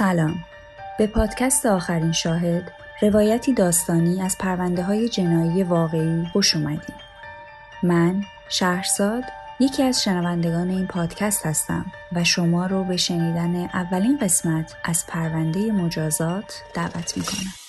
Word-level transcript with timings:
سلام. 0.00 0.44
به 0.98 1.06
پادکست 1.06 1.66
آخرین 1.66 2.12
شاهد 2.12 2.72
روایتی 3.02 3.52
داستانی 3.52 4.22
از 4.22 4.38
پرونده 4.38 4.82
های 4.82 5.08
جنایی 5.08 5.62
واقعی 5.62 6.26
خوش 6.32 6.56
اومدیم 6.56 6.96
من 7.82 8.22
شهرزاد 8.48 9.24
یکی 9.60 9.82
از 9.82 10.02
شنوندگان 10.02 10.70
این 10.70 10.86
پادکست 10.86 11.46
هستم 11.46 11.86
و 12.12 12.24
شما 12.24 12.66
رو 12.66 12.84
به 12.84 12.96
شنیدن 12.96 13.56
اولین 13.56 14.18
قسمت 14.18 14.76
از 14.84 15.06
پرونده 15.06 15.72
مجازات 15.72 16.62
دعوت 16.74 17.16
می‌کنم. 17.16 17.59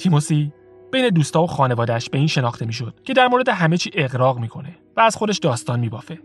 تیموسی 0.00 0.52
بین 0.92 1.08
دوستا 1.08 1.42
و 1.42 1.46
خانوادهش 1.46 2.08
به 2.08 2.18
این 2.18 2.26
شناخته 2.26 2.66
می‌شد 2.66 2.94
که 3.04 3.12
در 3.12 3.28
مورد 3.28 3.48
همه 3.48 3.76
چی 3.76 3.90
اقراق 3.94 4.38
می‌کنه 4.38 4.76
و 4.96 5.00
از 5.00 5.16
خودش 5.16 5.38
داستان 5.38 5.80
میبافه. 5.80 6.18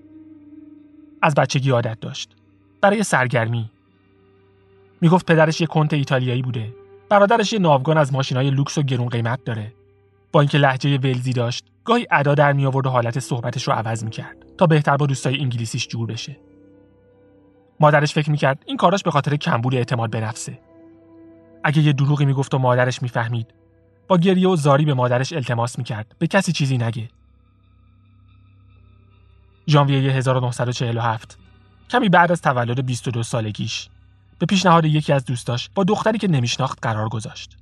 از 1.22 1.36
بچگی 1.36 1.70
عادت 1.70 2.00
داشت. 2.00 2.36
برای 2.82 3.04
سرگرمی. 3.04 3.70
می‌گفت 5.02 5.32
پدرش 5.32 5.62
یه 5.62 5.68
کنت 5.68 5.94
ایتالیایی 5.94 6.42
بوده. 6.42 6.74
برادرش 7.10 7.54
یه 7.54 7.60
ناوگان 7.60 7.98
از 7.98 8.14
ماشینای 8.14 8.50
لوکس 8.50 8.78
و 8.78 8.82
گرون 8.82 9.10
قیمت 9.10 9.44
داره. 9.44 9.74
با 10.32 10.42
اینکه 10.42 10.58
لحجه 10.58 10.98
ولزی 10.98 11.34
داشت، 11.34 11.66
گاهی 11.84 12.08
ادا 12.12 12.36
در 12.36 12.54
می 12.54 12.66
آورد 12.66 12.86
و 12.86 12.90
حالت 12.90 13.20
صحبتش 13.20 13.68
رو 13.68 13.74
عوض 13.74 14.04
می‌کرد 14.04 14.38
تا 14.58 14.68
بهتر 14.68 14.98
با 14.98 15.06
دوستای 15.06 15.40
انگلیسیش 15.40 15.88
جور 15.88 16.08
بشه. 16.08 16.38
مادرش 17.80 18.14
فکر 18.14 18.32
می‌کرد 18.32 18.64
این 18.66 18.78
کاراش 18.78 19.04
به 19.04 19.12
خاطر 19.12 19.36
کمبود 19.36 19.76
اعتماد 19.76 20.10
به 20.10 20.20
نفسه. 20.22 20.60
اگه 21.64 21.82
یه 21.82 21.94
دروغی 21.94 22.26
می‌گفت 22.26 22.54
و 22.54 22.58
مادرش 22.58 23.02
می‌فهمید 23.02 23.48
با 24.08 24.18
گریه 24.18 24.48
و 24.48 24.56
زاری 24.56 24.86
به 24.86 24.94
مادرش 24.94 25.34
التماس 25.34 25.78
می‌کرد. 25.78 26.16
به 26.20 26.28
کسی 26.28 26.52
چیزی 26.52 26.78
نگه. 26.78 27.10
ژانویه 29.68 30.12
1947 30.12 31.40
کمی 31.90 32.10
بعد 32.10 32.32
از 32.32 32.42
تولد 32.42 32.86
22 32.86 33.24
سالگیش. 33.24 33.90
به 34.40 34.46
پیشنهاد 34.46 34.86
یکی 34.86 35.14
از 35.14 35.26
دوستاش 35.26 35.70
با 35.76 35.84
دختری 35.84 36.18
که 36.18 36.28
نمیشناخت 36.28 36.80
قرار 36.82 37.10
گذاشت. 37.10 37.58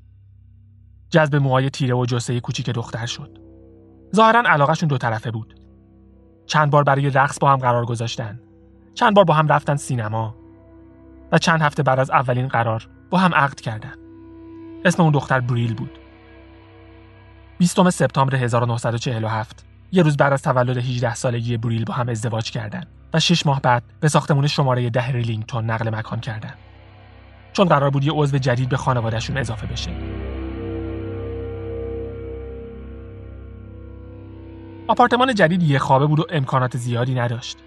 جذب 1.10 1.36
موهای 1.36 1.70
تیره 1.70 1.96
و 1.96 2.06
جسه 2.06 2.40
کوچیک 2.40 2.70
دختر 2.70 3.06
شد. 3.06 3.38
ظاهرا 4.16 4.44
علاقهشون 4.46 4.90
دو 4.90 4.98
طرفه 4.98 5.32
بود. 5.32 5.60
چند 6.46 6.72
بار 6.72 6.84
برای 6.84 7.10
رقص 7.10 7.40
با 7.40 7.52
هم 7.52 7.58
قرار 7.58 7.86
گذاشتن. 7.86 8.40
چند 8.94 9.16
بار 9.16 9.26
با 9.26 9.34
هم 9.34 9.48
رفتن 9.48 9.76
سینما. 9.76 10.36
و 11.32 11.38
چند 11.38 11.62
هفته 11.62 11.84
بعد 11.84 12.00
از 12.00 12.12
اولین 12.12 12.48
قرار 12.48 12.88
با 13.10 13.18
هم 13.18 13.34
عقد 13.34 13.60
کردن. 13.60 13.96
اسم 14.86 15.04
اون 15.04 15.12
دختر 15.12 15.40
بریل 15.40 15.74
بود. 15.74 16.03
20 17.64 17.90
سپتامبر 17.90 18.36
1947 18.36 19.66
یه 19.92 20.04
روز 20.04 20.18
بعد 20.18 20.34
از 20.34 20.42
تولد 20.42 20.78
18 20.78 21.16
سالگی 21.16 21.58
بریل 21.58 21.86
با 21.86 21.94
هم 21.94 22.10
ازدواج 22.10 22.52
کردند 22.52 22.88
و 23.14 23.20
6 23.20 23.46
ماه 23.46 23.62
بعد 23.62 23.84
به 24.00 24.08
ساختمون 24.08 24.48
شماره 24.48 24.90
ده 24.90 25.12
ریلینگتون 25.12 25.66
نقل 25.66 25.96
مکان 25.96 26.20
کردند. 26.20 26.58
چون 27.54 27.68
قرار 27.68 27.90
بود 27.90 28.04
یه 28.04 28.12
عضو 28.12 28.38
جدید 28.38 28.70
به 28.70 28.78
خانوادهشون 28.78 29.38
اضافه 29.38 29.68
بشه. 29.68 29.92
آپارتمان 34.88 35.36
جدید 35.36 35.64
یه 35.64 35.80
خوابه 35.80 36.06
بود 36.06 36.20
و 36.20 36.26
امکانات 36.30 36.78
زیادی 36.78 37.16
نداشت. 37.16 37.58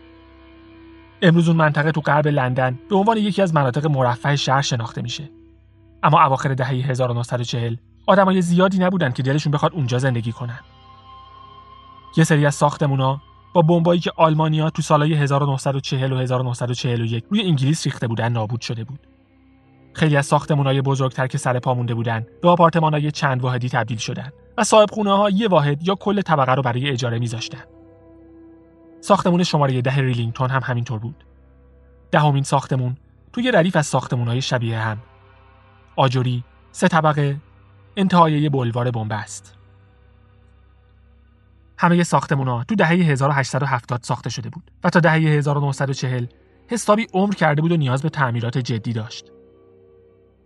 امروز 1.22 1.48
اون 1.48 1.56
منطقه 1.56 1.92
تو 1.92 2.00
غرب 2.00 2.28
لندن 2.28 2.78
به 2.88 2.96
عنوان 2.96 3.16
یکی 3.16 3.42
از 3.42 3.54
مناطق 3.54 3.86
مرفه 3.86 4.36
شهر 4.36 4.62
شناخته 4.62 5.02
میشه. 5.02 5.30
اما 6.02 6.24
اواخر 6.24 6.54
دهه 6.54 6.68
1940 6.68 7.76
آدمای 8.06 8.42
زیادی 8.42 8.78
نبودن 8.78 9.12
که 9.12 9.22
دلشون 9.22 9.52
بخواد 9.52 9.72
اونجا 9.74 9.98
زندگی 9.98 10.32
کنن. 10.32 10.60
یه 12.16 12.24
سری 12.24 12.46
از 12.46 12.54
ساختمونا 12.54 13.20
با 13.52 13.62
بمبایی 13.62 14.00
که 14.00 14.12
آلمانیا 14.16 14.70
تو 14.70 14.82
سالهای 14.82 15.14
1940 15.14 16.12
و 16.12 16.18
1941 16.18 17.24
روی 17.30 17.42
انگلیس 17.42 17.84
ریخته 17.84 18.08
بودن 18.08 18.32
نابود 18.32 18.60
شده 18.60 18.84
بود. 18.84 19.06
خیلی 19.92 20.16
از 20.16 20.26
ساختمونای 20.26 20.82
بزرگتر 20.82 21.26
که 21.26 21.38
سر 21.38 21.58
پا 21.58 21.74
مونده 21.74 21.94
بودن 21.94 22.26
به 22.42 22.48
آپارتمانای 22.48 23.10
چند 23.10 23.42
واحدی 23.42 23.68
تبدیل 23.68 23.98
شدن 23.98 24.32
و 24.58 24.64
صاحب 24.64 24.90
خونه 24.90 25.16
ها 25.16 25.30
یه 25.30 25.48
واحد 25.48 25.88
یا 25.88 25.94
کل 25.94 26.20
طبقه 26.20 26.54
رو 26.54 26.62
برای 26.62 26.90
اجاره 26.90 27.18
میذاشتن. 27.18 27.64
ساختمون 29.00 29.42
شماره 29.42 29.82
ده 29.82 29.96
ریلینگتون 29.96 30.50
هم 30.50 30.60
همینطور 30.64 30.98
بود. 30.98 31.24
دهمین 32.10 32.42
ساختمون 32.42 32.96
توی 33.32 33.50
ردیف 33.50 33.76
از 33.76 33.86
ساختمونهای 33.86 34.42
شبیه 34.42 34.78
هم 34.78 34.98
آجوری، 35.96 36.44
سه 36.72 36.88
طبقه، 36.88 37.36
انتهای 37.96 38.32
یه 38.32 38.50
بلوار 38.50 38.90
بنبست. 38.90 39.54
همه 41.78 42.02
ساختمونا 42.02 42.64
تو 42.64 42.74
دهه 42.74 42.88
1870 42.88 44.02
ساخته 44.02 44.30
شده 44.30 44.50
بود 44.50 44.70
و 44.84 44.90
تا 44.90 45.00
دهه 45.00 45.12
1940 45.12 46.26
حسابی 46.68 47.06
عمر 47.14 47.34
کرده 47.34 47.62
بود 47.62 47.72
و 47.72 47.76
نیاز 47.76 48.02
به 48.02 48.08
تعمیرات 48.08 48.58
جدی 48.58 48.92
داشت. 48.92 49.32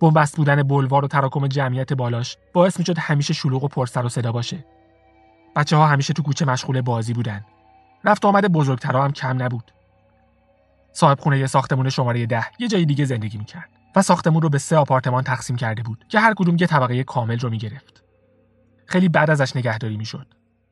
بنبست 0.00 0.36
بودن 0.36 0.62
بلوار 0.62 1.04
و 1.04 1.08
تراکم 1.08 1.46
جمعیت 1.46 1.92
بالاش 1.92 2.36
باعث 2.52 2.78
می‌شد 2.78 2.98
همیشه 2.98 3.34
شلوغ 3.34 3.64
و 3.64 3.68
پرسر 3.68 4.06
و 4.06 4.08
صدا 4.08 4.32
باشه. 4.32 4.64
بچه 5.56 5.76
ها 5.76 5.86
همیشه 5.86 6.12
تو 6.12 6.22
کوچه 6.22 6.44
مشغول 6.44 6.80
بازی 6.80 7.12
بودن. 7.12 7.44
رفت 8.04 8.24
آمد 8.24 8.52
بزرگترها 8.52 9.04
هم 9.04 9.12
کم 9.12 9.42
نبود. 9.42 9.72
صاحب 10.92 11.20
خونه 11.20 11.38
یه 11.38 11.46
ساختمون 11.46 11.88
شماره 11.88 12.26
ده 12.26 12.46
یه 12.58 12.68
جای 12.68 12.84
دیگه 12.84 13.04
زندگی 13.04 13.38
می‌کرد. 13.38 13.79
و 13.96 14.02
ساختمون 14.02 14.42
رو 14.42 14.48
به 14.48 14.58
سه 14.58 14.76
آپارتمان 14.76 15.22
تقسیم 15.22 15.56
کرده 15.56 15.82
بود 15.82 16.04
که 16.08 16.20
هر 16.20 16.34
کدوم 16.34 16.56
یه 16.60 16.66
طبقه 16.66 17.04
کامل 17.04 17.38
رو 17.38 17.50
می‌گرفت. 17.50 18.04
خیلی 18.86 19.08
بعد 19.08 19.30
ازش 19.30 19.56
نگهداری 19.56 19.96
می‌شد. 19.96 20.26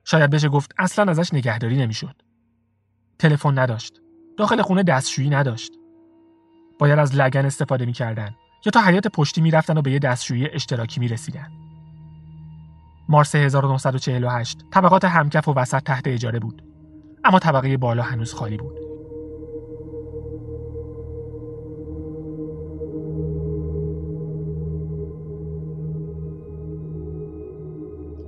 شاید 0.04 0.30
بشه 0.30 0.48
گفت 0.48 0.74
اصلا 0.78 1.10
ازش 1.10 1.34
نگهداری 1.34 1.76
نمی‌شد. 1.76 2.22
تلفن 3.18 3.58
نداشت. 3.58 4.00
داخل 4.38 4.62
خونه 4.62 4.82
دستشویی 4.82 5.30
نداشت. 5.30 5.72
باید 6.78 6.98
از 6.98 7.16
لگن 7.16 7.44
استفاده 7.46 7.86
می‌کردن 7.86 8.34
یا 8.66 8.70
تا 8.70 8.80
حیات 8.80 9.06
پشتی 9.06 9.40
می‌رفتن 9.40 9.78
و 9.78 9.82
به 9.82 9.90
یه 9.90 9.98
دستشویی 9.98 10.48
اشتراکی 10.50 11.00
می‌رسیدن. 11.00 11.52
مارس 13.08 13.34
1948 13.34 14.64
طبقات 14.70 15.04
همکف 15.04 15.48
و 15.48 15.54
وسط 15.54 15.82
تحت 15.82 16.06
اجاره 16.06 16.38
بود. 16.38 16.62
اما 17.24 17.38
طبقه 17.38 17.76
بالا 17.76 18.02
هنوز 18.02 18.34
خالی 18.34 18.56
بود. 18.56 18.87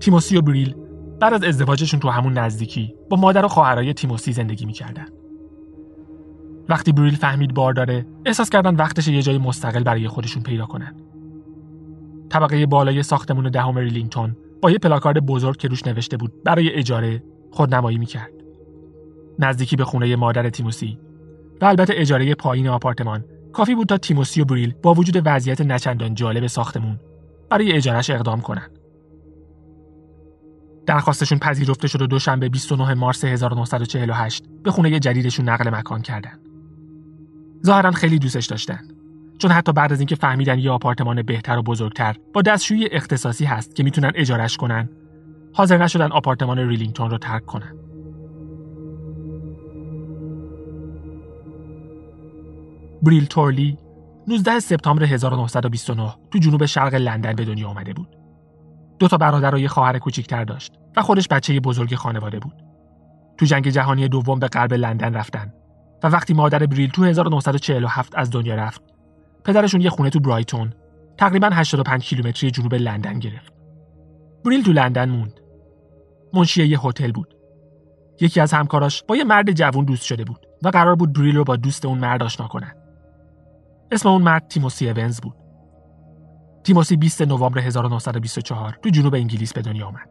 تیموسی 0.01 0.37
و 0.37 0.43
بریل 0.43 0.75
بعد 1.21 1.35
از 1.35 1.45
ازدواجشون 1.45 2.01
تو 2.01 2.09
همون 2.09 2.33
نزدیکی 2.33 2.95
با 3.11 3.17
مادر 3.17 3.45
و 3.45 3.49
خواهرای 3.49 3.95
تیموسی 3.95 4.33
زندگی 4.33 4.67
می‌کردن. 4.67 5.07
وقتی 6.69 6.93
بریل 6.93 7.17
فهمید 7.17 7.55
بار 7.55 7.73
داره 7.73 8.07
احساس 8.27 8.51
کردن 8.51 8.77
وقتش 8.77 9.09
یه 9.09 9.23
جای 9.23 9.39
مستقل 9.39 9.83
برای 9.83 10.09
خودشون 10.09 10.43
پیدا 10.43 10.67
کنن 10.67 10.95
طبقه 12.29 12.67
بالای 12.67 13.03
ساختمون 13.03 13.51
دهم 13.51 13.79
ریلینگتون 13.79 14.37
با 14.63 14.71
یه 14.71 14.79
پلاکارد 14.79 15.27
بزرگ 15.27 15.57
که 15.57 15.69
روش 15.69 15.87
نوشته 15.87 16.17
بود 16.17 16.43
برای 16.45 16.75
اجاره 16.75 17.23
خودنمایی 17.51 17.99
می‌کرد 17.99 18.33
نزدیکی 19.39 19.77
به 19.77 19.85
خونه 19.85 20.17
مادر 20.17 20.51
تیموسی 20.51 20.99
و 21.61 21.65
البته 21.65 21.95
اجاره 21.97 22.35
پایین 22.35 22.69
آپارتمان 22.69 23.25
کافی 23.53 23.75
بود 23.75 23.87
تا 23.87 23.99
تیموسی 23.99 24.41
و 24.41 24.45
بریل 24.45 24.75
با 24.83 24.95
وجود 24.95 25.23
وضعیت 25.25 25.61
نچندان 25.61 26.15
جالب 26.15 26.47
ساختمون 26.47 27.01
برای 27.51 27.73
اجارش 27.73 28.11
اقدام 28.11 28.41
کنند. 28.41 28.80
درخواستشون 30.87 31.39
پذیرفته 31.39 31.89
شد 31.89 32.03
و 32.03 32.07
دوشنبه 32.07 32.49
29 32.49 32.95
مارس 32.95 33.25
1948 33.25 34.45
به 34.63 34.71
خونه 34.71 34.99
جدیدشون 34.99 35.49
نقل 35.49 35.71
مکان 35.71 36.03
کردن. 36.03 36.39
ظاهرا 37.67 37.91
خیلی 37.91 38.19
دوستش 38.19 38.47
داشتن. 38.47 38.81
چون 39.39 39.51
حتی 39.51 39.73
بعد 39.73 39.93
از 39.93 40.01
اینکه 40.01 40.17
فهمیدن 40.17 40.59
یه 40.59 40.71
آپارتمان 40.71 41.23
بهتر 41.23 41.59
و 41.59 41.63
بزرگتر 41.63 42.17
با 42.33 42.43
دستشویی 42.43 42.89
اختصاصی 42.93 43.45
هست 43.45 43.75
که 43.75 43.83
می‌تونن 43.83 44.13
اجارش 44.15 44.57
کنن، 44.57 44.89
حاضر 45.53 45.79
نشدن 45.79 46.13
آپارتمان 46.13 46.59
ریلینگتون 46.59 47.11
رو 47.11 47.19
ترک 47.19 47.47
کنن. 47.47 47.75
بریل 53.03 53.25
تورلی 53.25 53.79
19 54.29 54.61
سپتامبر 54.61 55.05
1929 55.05 56.15
تو 56.31 56.39
جنوب 56.39 56.67
شرق 56.67 56.95
لندن 56.95 57.33
به 57.33 57.45
دنیا 57.45 57.69
آمده 57.69 57.93
بود. 57.93 58.20
دو 59.01 59.09
تا 59.09 59.17
برادر 59.17 59.55
و 59.55 59.59
یه 59.59 59.69
خواهر 59.69 59.99
کوچیکتر 59.99 60.45
داشت 60.45 60.73
و 60.97 61.03
خودش 61.03 61.29
بچه 61.29 61.61
بزرگ 61.61 61.95
خانواده 61.95 62.39
بود. 62.39 62.55
تو 63.39 63.47
جنگ 63.47 63.69
جهانی 63.69 64.09
دوم 64.09 64.39
به 64.39 64.49
غرب 64.49 64.75
لندن 64.75 65.15
رفتن 65.15 65.53
و 66.03 66.09
وقتی 66.09 66.35
مادر 66.35 66.67
بریل 66.67 66.91
تو 66.91 67.05
1947 67.05 68.13
از 68.17 68.31
دنیا 68.31 68.55
رفت، 68.55 68.83
پدرشون 69.45 69.81
یه 69.81 69.91
خونه 69.91 70.11
تو 70.11 70.21
برایتون 70.21 70.73
تقریبا 71.19 71.51
85 71.53 72.05
کیلومتری 72.05 72.51
جنوب 72.51 72.75
لندن 72.75 73.19
گرفت. 73.19 73.53
بریل 74.45 74.63
تو 74.63 74.73
لندن 74.73 75.09
موند. 75.09 75.41
منشی 76.35 76.67
یه 76.67 76.81
هتل 76.83 77.13
بود. 77.13 77.35
یکی 78.21 78.41
از 78.41 78.53
همکاراش 78.53 79.03
با 79.03 79.17
یه 79.17 79.25
مرد 79.25 79.53
جوون 79.53 79.85
دوست 79.85 80.05
شده 80.05 80.25
بود 80.25 80.47
و 80.63 80.69
قرار 80.69 80.95
بود 80.95 81.13
بریل 81.13 81.37
رو 81.37 81.45
با 81.45 81.57
دوست 81.57 81.85
اون 81.85 81.99
مرد 81.99 82.23
آشنا 82.23 82.49
کنن. 82.49 82.75
اسم 83.93 84.09
اون 84.09 84.23
مرد 84.23 84.49
تیموسی 84.49 84.91
اونز 84.91 85.21
بود. 85.21 85.40
تیموسی 86.65 86.97
20 86.97 87.23
نوامبر 87.23 87.59
1924 87.59 88.79
تو 88.83 88.91
جنوب 88.91 89.15
انگلیس 89.15 89.53
به 89.53 89.63
دنیا 89.63 89.87
آمد. 89.87 90.09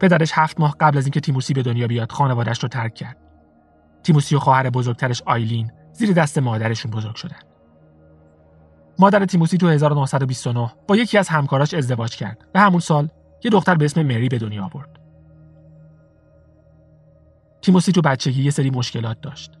پدرش 0.00 0.30
هفت 0.34 0.60
ماه 0.60 0.76
قبل 0.80 0.98
از 0.98 1.04
اینکه 1.04 1.20
تیموسی 1.20 1.54
به 1.54 1.62
دنیا 1.62 1.86
بیاد 1.86 2.12
خانوادش 2.12 2.62
رو 2.62 2.68
ترک 2.68 2.94
کرد. 2.94 3.16
تیموسی 4.02 4.36
و 4.36 4.38
خواهر 4.38 4.70
بزرگترش 4.70 5.22
آیلین 5.26 5.72
زیر 5.92 6.12
دست 6.12 6.38
مادرشون 6.38 6.90
بزرگ 6.90 7.14
شدن. 7.14 7.36
مادر 8.98 9.24
تیموسی 9.24 9.58
تو 9.58 9.68
1929 9.68 10.72
با 10.88 10.96
یکی 10.96 11.18
از 11.18 11.28
همکاراش 11.28 11.74
ازدواج 11.74 12.16
کرد 12.16 12.44
و 12.54 12.60
همون 12.60 12.80
سال 12.80 13.08
یه 13.44 13.50
دختر 13.50 13.74
به 13.74 13.84
اسم 13.84 14.02
مری 14.02 14.28
به 14.28 14.38
دنیا 14.38 14.64
آورد. 14.64 15.00
تیموسی 17.62 17.92
تو 17.92 18.00
بچگی 18.00 18.42
یه 18.42 18.50
سری 18.50 18.70
مشکلات 18.70 19.20
داشت. 19.20 19.52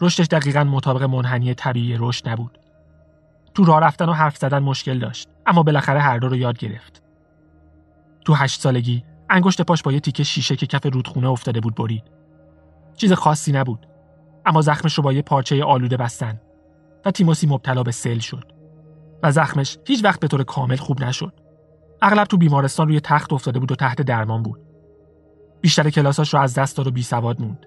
رشدش 0.00 0.26
دقیقا 0.26 0.64
مطابق 0.64 1.02
منحنی 1.02 1.54
طبیعی 1.54 1.96
رشد 1.98 2.28
نبود. 2.28 2.59
تو 3.54 3.64
راه 3.64 3.80
رفتن 3.80 4.08
و 4.08 4.12
حرف 4.12 4.36
زدن 4.36 4.58
مشکل 4.58 4.98
داشت 4.98 5.28
اما 5.46 5.62
بالاخره 5.62 6.00
هر 6.00 6.18
دو 6.18 6.28
رو 6.28 6.36
یاد 6.36 6.58
گرفت. 6.58 7.02
تو 8.24 8.34
هشت 8.34 8.60
سالگی 8.60 9.04
انگشت 9.30 9.62
پاش 9.62 9.82
با 9.82 9.92
یه 9.92 10.00
تیکه 10.00 10.22
شیشه 10.22 10.56
که 10.56 10.66
کف 10.66 10.86
رودخونه 10.86 11.28
افتاده 11.28 11.60
بود 11.60 11.74
برید. 11.74 12.04
چیز 12.96 13.12
خاصی 13.12 13.52
نبود 13.52 13.86
اما 14.46 14.60
زخمش 14.60 14.94
رو 14.94 15.02
با 15.02 15.12
یه 15.12 15.22
پارچه 15.22 15.64
آلوده 15.64 15.96
بستن 15.96 16.40
و 17.04 17.10
تیموسی 17.10 17.46
مبتلا 17.46 17.82
به 17.82 17.92
سل 17.92 18.18
شد 18.18 18.52
و 19.22 19.32
زخمش 19.32 19.78
هیچ 19.86 20.04
وقت 20.04 20.20
به 20.20 20.28
طور 20.28 20.42
کامل 20.42 20.76
خوب 20.76 21.04
نشد. 21.04 21.32
اغلب 22.02 22.24
تو 22.24 22.36
بیمارستان 22.36 22.88
روی 22.88 23.00
تخت 23.00 23.32
افتاده 23.32 23.58
بود 23.58 23.72
و 23.72 23.74
تحت 23.74 24.02
درمان 24.02 24.42
بود. 24.42 24.60
بیشتر 25.60 25.90
کلاساش 25.90 26.34
رو 26.34 26.40
از 26.40 26.54
دست 26.54 26.76
داد 26.76 26.86
و 26.86 26.90
بی 26.90 27.02
سواد 27.02 27.40
موند. 27.40 27.66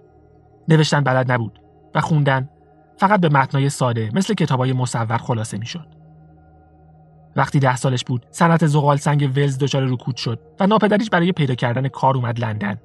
نوشتن 0.67 1.03
بلد 1.03 1.31
نبود 1.31 1.59
و 1.95 2.01
خوندن 2.01 2.49
فقط 2.97 3.19
به 3.19 3.29
متنای 3.29 3.69
ساده 3.69 4.09
مثل 4.13 4.33
کتابای 4.33 4.73
مصور 4.73 5.17
خلاصه 5.17 5.57
می‌شد. 5.57 5.87
وقتی 7.35 7.59
ده 7.59 7.75
سالش 7.75 8.03
بود 8.03 8.25
صنعت 8.31 8.65
زغال 8.65 8.97
سنگ 8.97 9.31
ولز 9.35 9.57
دچار 9.57 9.83
رکود 9.83 10.15
شد 10.15 10.39
و 10.59 10.67
ناپدریش 10.67 11.09
برای 11.09 11.31
پیدا 11.31 11.55
کردن 11.55 11.87
کار 11.87 12.15
اومد 12.15 12.39
لندن. 12.39 12.79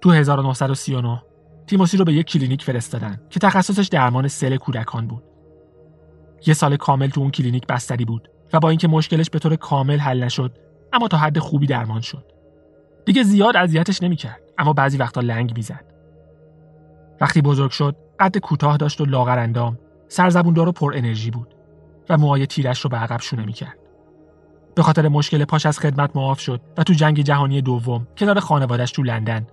تو 0.00 0.10
1939 0.10 1.22
تیموسی 1.66 1.96
رو 1.96 2.04
به 2.04 2.12
یک 2.12 2.26
کلینیک 2.26 2.64
فرستادن 2.64 3.20
که 3.30 3.40
تخصصش 3.40 3.88
درمان 3.88 4.28
سل 4.28 4.56
کودکان 4.56 5.06
بود. 5.06 5.22
یه 6.46 6.54
سال 6.54 6.76
کامل 6.76 7.08
تو 7.08 7.20
اون 7.20 7.30
کلینیک 7.30 7.66
بستری 7.66 8.04
بود 8.04 8.30
و 8.52 8.60
با 8.60 8.68
اینکه 8.70 8.88
مشکلش 8.88 9.30
به 9.30 9.38
طور 9.38 9.56
کامل 9.56 9.98
حل 9.98 10.24
نشد 10.24 10.58
اما 10.92 11.08
تا 11.08 11.16
حد 11.16 11.38
خوبی 11.38 11.66
درمان 11.66 12.00
شد. 12.00 12.24
دیگه 13.06 13.22
زیاد 13.22 13.56
اذیتش 13.56 14.02
نمی‌کرد 14.02 14.40
اما 14.58 14.72
بعضی 14.72 14.98
وقتا 14.98 15.20
لنگ 15.20 15.56
می‌زد. 15.56 15.84
وقتی 17.20 17.42
بزرگ 17.42 17.70
شد 17.70 17.96
قد 18.20 18.38
کوتاه 18.38 18.76
داشت 18.76 19.00
و 19.00 19.04
لاغر 19.04 19.38
اندام 19.38 19.78
سرزبوندار 20.08 20.68
و 20.68 20.72
پر 20.72 20.92
انرژی 20.96 21.30
بود 21.30 21.54
و 22.08 22.18
موهای 22.18 22.46
تیرش 22.46 22.80
رو 22.80 22.90
به 22.90 22.96
عقب 22.96 23.20
شونه 23.20 23.44
می‌کرد. 23.44 23.78
به 24.74 24.82
خاطر 24.82 25.08
مشکل 25.08 25.44
پاش 25.44 25.66
از 25.66 25.78
خدمت 25.78 26.16
معاف 26.16 26.40
شد 26.40 26.60
و 26.76 26.82
تو 26.82 26.92
جنگ 26.92 27.20
جهانی 27.20 27.62
دوم 27.62 28.06
کنار 28.16 28.40
خانوادش 28.40 28.92
تو 28.92 29.02
لندن 29.02 29.46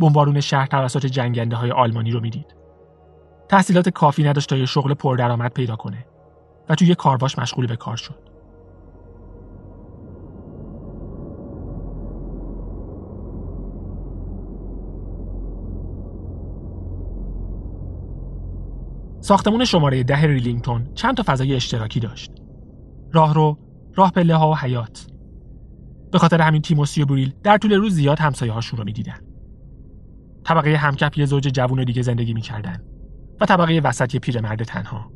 بمبارون 0.00 0.40
شهر 0.40 0.66
توسط 0.66 1.06
جنگنده 1.06 1.56
های 1.56 1.70
آلمانی 1.70 2.10
رو 2.10 2.20
می‌دید. 2.20 2.56
تحصیلات 3.48 3.88
کافی 3.88 4.24
نداشت 4.24 4.48
تا 4.48 4.56
یه 4.56 4.66
شغل 4.66 4.94
پردرآمد 4.94 5.52
پیدا 5.52 5.76
کنه 5.76 6.06
و 6.68 6.74
توی 6.74 6.88
یه 6.88 6.94
کارواش 6.94 7.38
مشغول 7.38 7.66
به 7.66 7.76
کار 7.76 7.96
شد. 7.96 8.31
ساختمون 19.32 19.64
شماره 19.64 20.02
ده 20.02 20.26
ریلینگتون 20.26 20.94
چند 20.94 21.16
تا 21.16 21.22
فضای 21.26 21.54
اشتراکی 21.54 22.00
داشت. 22.00 22.32
راهرو، 23.12 23.58
راه 23.94 24.10
پله 24.10 24.34
ها 24.34 24.50
و 24.50 24.56
حیات. 24.56 25.06
به 26.12 26.18
خاطر 26.18 26.40
همین 26.40 26.62
تیموسی 26.62 27.02
و 27.02 27.06
بریل 27.06 27.34
در 27.42 27.58
طول 27.58 27.72
روز 27.72 27.94
زیاد 27.94 28.18
همسایه 28.18 28.52
هاشون 28.52 28.78
رو 28.78 28.84
می‌دیدن. 28.84 29.18
طبقه 30.44 30.76
همکف 30.76 31.18
یه 31.18 31.26
زوج 31.26 31.48
جوون 31.48 31.84
دیگه 31.84 32.02
زندگی 32.02 32.34
می‌کردن 32.34 32.82
و 33.40 33.46
طبقه 33.46 33.80
وسط 33.84 34.14
یه 34.14 34.20
پیرمرد 34.20 34.62
تنها. 34.62 35.12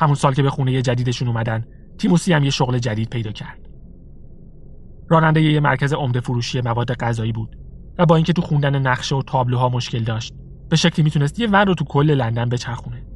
همون 0.00 0.14
سال 0.14 0.34
که 0.34 0.42
به 0.42 0.50
خونه 0.50 0.82
جدیدشون 0.82 1.28
اومدن، 1.28 1.64
تیموسی 1.98 2.32
هم 2.32 2.44
یه 2.44 2.50
شغل 2.50 2.78
جدید 2.78 3.10
پیدا 3.10 3.32
کرد. 3.32 3.68
راننده 5.08 5.42
یه 5.42 5.60
مرکز 5.60 5.92
عمده 5.92 6.20
فروشی 6.20 6.60
مواد 6.60 6.94
غذایی 6.94 7.32
بود 7.32 7.56
و 7.98 8.06
با 8.06 8.16
اینکه 8.16 8.32
تو 8.32 8.42
خوندن 8.42 8.86
نقشه 8.86 9.16
و 9.16 9.22
تابلوها 9.22 9.68
مشکل 9.68 10.04
داشت، 10.04 10.34
به 10.74 10.78
شکلی 10.78 11.04
می‌تونست 11.04 11.40
یه 11.40 11.48
ون 11.50 11.66
رو 11.66 11.74
تو 11.74 11.84
کل 11.84 12.10
لندن 12.10 12.48
بچرخونه. 12.48 13.06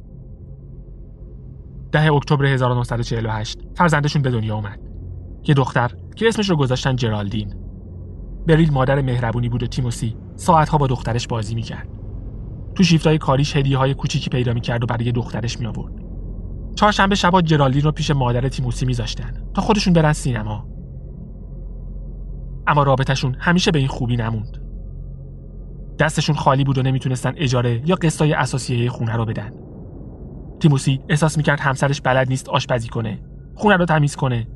ده 1.91 2.13
اکتبر 2.13 2.45
1948 2.45 3.59
فرزندشون 3.75 4.21
به 4.21 4.31
دنیا 4.31 4.55
اومد. 4.55 4.79
یه 5.47 5.55
دختر 5.55 5.91
که 6.15 6.27
اسمش 6.27 6.49
رو 6.49 6.55
گذاشتن 6.55 6.95
جرالدین. 6.95 7.55
بریل 8.47 8.73
مادر 8.73 9.01
مهربونی 9.01 9.49
بود 9.49 9.63
و 9.63 9.67
تیموسی 9.67 10.15
ساعتها 10.35 10.77
با 10.77 10.87
دخترش 10.87 11.27
بازی 11.27 11.55
می‌کرد. 11.55 11.89
تو 12.75 12.83
شیفتای 12.83 13.17
کاریش 13.17 13.55
هدیه 13.55 13.77
های 13.77 13.93
کوچیکی 13.93 14.29
پیدا 14.29 14.53
می‌کرد 14.53 14.83
و 14.83 14.85
برای 14.85 15.11
دخترش 15.11 15.59
می 15.59 15.65
آورد. 15.65 15.93
چهارشنبه 16.75 17.15
شبا 17.15 17.41
جرالدین 17.41 17.81
رو 17.81 17.91
پیش 17.91 18.11
مادر 18.11 18.49
تیموسی 18.49 18.85
میذاشتن 18.85 19.33
تا 19.53 19.61
خودشون 19.61 19.93
برن 19.93 20.13
سینما. 20.13 20.67
اما 22.67 22.83
رابطشون 22.83 23.35
همیشه 23.39 23.71
به 23.71 23.79
این 23.79 23.87
خوبی 23.87 24.17
نموند. 24.17 24.68
دستشون 25.99 26.35
خالی 26.35 26.63
بود 26.63 26.77
و 26.77 26.81
نمی‌تونستن 26.81 27.33
اجاره 27.37 27.81
یا 27.85 27.95
قسطای 27.95 28.33
اساسیه 28.33 28.89
خونه 28.89 29.13
رو 29.15 29.25
بدن. 29.25 29.51
تیموسی 30.59 30.99
احساس 31.09 31.37
می‌کرد 31.37 31.59
همسرش 31.59 32.01
بلد 32.01 32.29
نیست 32.29 32.49
آشپزی 32.49 32.87
کنه، 32.87 33.21
خونه 33.55 33.75
رو 33.75 33.85
تمیز 33.85 34.15
کنه 34.15 34.47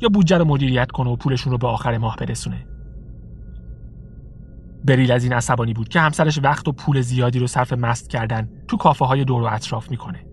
یا 0.00 0.08
بودجه 0.08 0.38
رو 0.38 0.44
مدیریت 0.44 0.90
کنه 0.90 1.10
و 1.10 1.16
پولشون 1.16 1.52
رو 1.52 1.58
به 1.58 1.66
آخر 1.66 1.98
ماه 1.98 2.16
برسونه. 2.16 2.66
بریل 4.84 5.12
از 5.12 5.24
این 5.24 5.32
عصبانی 5.32 5.74
بود 5.74 5.88
که 5.88 6.00
همسرش 6.00 6.40
وقت 6.42 6.68
و 6.68 6.72
پول 6.72 7.00
زیادی 7.00 7.38
رو 7.38 7.46
صرف 7.46 7.72
مست 7.72 8.10
کردن 8.10 8.48
تو 8.68 8.76
کافه 8.76 9.04
های 9.04 9.24
دور 9.24 9.42
و 9.42 9.48
اطراف 9.50 9.90
می‌کنه. 9.90 10.26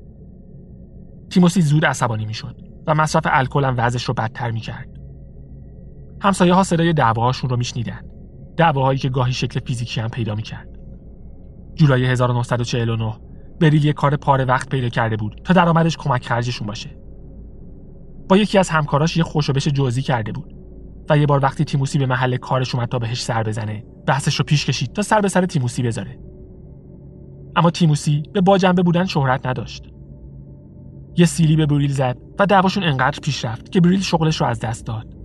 تیموسی 1.30 1.62
زود 1.62 1.86
عصبانی 1.86 2.26
می‌شد 2.26 2.56
و 2.88 2.96
مصرف 2.96 3.24
الکل 3.26 3.66
هم 3.66 3.76
وضعش 3.78 4.04
رو 4.04 4.14
بدتر 4.14 4.52
می‌کرد. 4.52 4.90
همسایه 6.22 6.54
ها 6.54 6.64
صدای 6.64 6.94
دعواهاشون 6.94 7.50
رو 7.50 7.58
میشنیدن. 7.58 8.02
دعواهایی 8.58 9.00
که 9.00 9.10
گاهی 9.10 9.34
شکل 9.34 9.60
فیزیکی 9.60 10.02
هم 10.02 10.10
پیدا 10.10 10.36
می‌کرد. 10.36 10.70
جولای 11.76 12.06
1949 12.06 13.14
بریل 13.60 13.86
یه 13.86 13.94
کار 13.94 14.16
پاره 14.16 14.46
وقت 14.46 14.70
پیدا 14.70 14.90
کرده 14.90 15.16
بود 15.16 15.42
تا 15.44 15.54
درآمدش 15.54 15.98
کمک 15.98 16.26
خرجشون 16.26 16.68
باشه. 16.68 16.90
با 18.30 18.38
یکی 18.38 18.58
از 18.58 18.70
همکاراش 18.70 19.18
یه 19.18 19.24
خوشوبش 19.24 19.68
جزئی 19.68 20.04
کرده 20.04 20.32
بود 20.32 20.54
و 21.10 21.18
یه 21.18 21.26
بار 21.26 21.40
وقتی 21.44 21.66
تیموسی 21.66 21.98
به 21.98 22.06
محل 22.06 22.38
کارش 22.38 22.76
اومد 22.76 22.88
تا 22.88 23.00
بهش 23.00 23.24
سر 23.24 23.44
بزنه 23.44 23.84
بحثش 24.08 24.36
رو 24.36 24.46
پیش 24.46 24.66
کشید 24.66 24.94
تا 24.94 25.02
سر 25.02 25.22
به 25.22 25.30
سر 25.30 25.46
تیموسی 25.46 25.84
بذاره. 25.84 26.20
اما 27.56 27.72
تیموسی 27.72 28.24
به 28.34 28.42
با 28.42 28.58
جنبه 28.58 28.84
بودن 28.84 29.06
شهرت 29.06 29.46
نداشت 29.48 29.84
یه 31.18 31.26
سیلی 31.26 31.56
به 31.56 31.66
بریل 31.66 31.92
زد 31.92 32.18
و 32.40 32.46
دعواشون 32.46 32.84
انقدر 32.84 33.20
پیش 33.20 33.46
رفت 33.46 33.72
که 33.72 33.82
بریل 33.82 34.02
شغلش 34.02 34.42
رو 34.42 34.48
از 34.48 34.60
دست 34.60 34.86
داد 34.86 35.17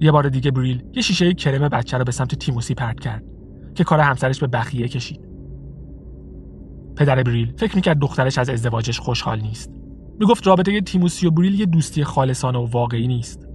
یه 0.00 0.12
بار 0.12 0.28
دیگه 0.28 0.50
بریل 0.50 0.82
یه 0.94 1.02
شیشه 1.02 1.34
کرم 1.34 1.68
بچه 1.68 1.98
رو 1.98 2.04
به 2.04 2.12
سمت 2.12 2.34
تیموسی 2.34 2.74
پرت 2.74 3.00
کرد 3.00 3.24
که 3.74 3.84
کار 3.84 4.00
همسرش 4.00 4.40
به 4.40 4.46
بخیه 4.46 4.88
کشید. 4.88 5.28
پدر 6.96 7.22
بریل 7.22 7.52
فکر 7.56 7.76
می‌کرد 7.76 7.98
دخترش 7.98 8.38
از 8.38 8.50
ازدواجش 8.50 9.00
خوشحال 9.00 9.40
نیست. 9.40 9.70
می‌گفت 10.20 10.46
رابطه 10.46 10.80
تیموسی 10.80 11.26
و 11.26 11.30
بریل 11.30 11.60
یه 11.60 11.66
دوستی 11.66 12.04
خالصانه 12.04 12.58
و 12.58 12.66
واقعی 12.66 13.06
نیست. 13.06 13.48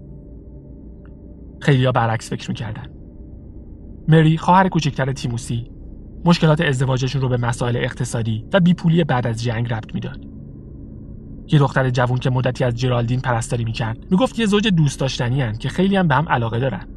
خیلیا 1.62 1.92
برعکس 1.92 2.30
فکر 2.30 2.50
می‌کردن. 2.50 2.88
مری 4.08 4.38
خواهر 4.38 4.70
کوچکتر 4.70 5.12
تیموسی 5.12 5.72
مشکلات 6.26 6.62
ازدواجشون 6.62 7.22
رو 7.22 7.30
به 7.30 7.38
مسائل 7.38 7.78
اقتصادی 7.78 8.46
و 8.54 8.60
بیپولی 8.60 9.04
بعد 9.04 9.28
از 9.28 9.44
جنگ 9.44 9.74
ربط 9.74 9.94
می‌داد. 9.94 10.31
یه 11.48 11.60
دختر 11.60 11.90
جوون 11.90 12.18
که 12.18 12.30
مدتی 12.30 12.64
از 12.64 12.76
جرالدین 12.76 13.20
پرستاری 13.20 13.64
می‌کرد. 13.64 14.12
می‌گفت 14.12 14.40
یه 14.40 14.46
زوج 14.46 14.68
دوست 14.68 15.00
داشتنی 15.00 15.42
هن 15.42 15.58
که 15.58 15.70
خیلی 15.70 15.96
هم 15.96 16.08
به 16.08 16.16
هم 16.16 16.30
علاقه 16.30 16.60
دارن. 16.60 16.88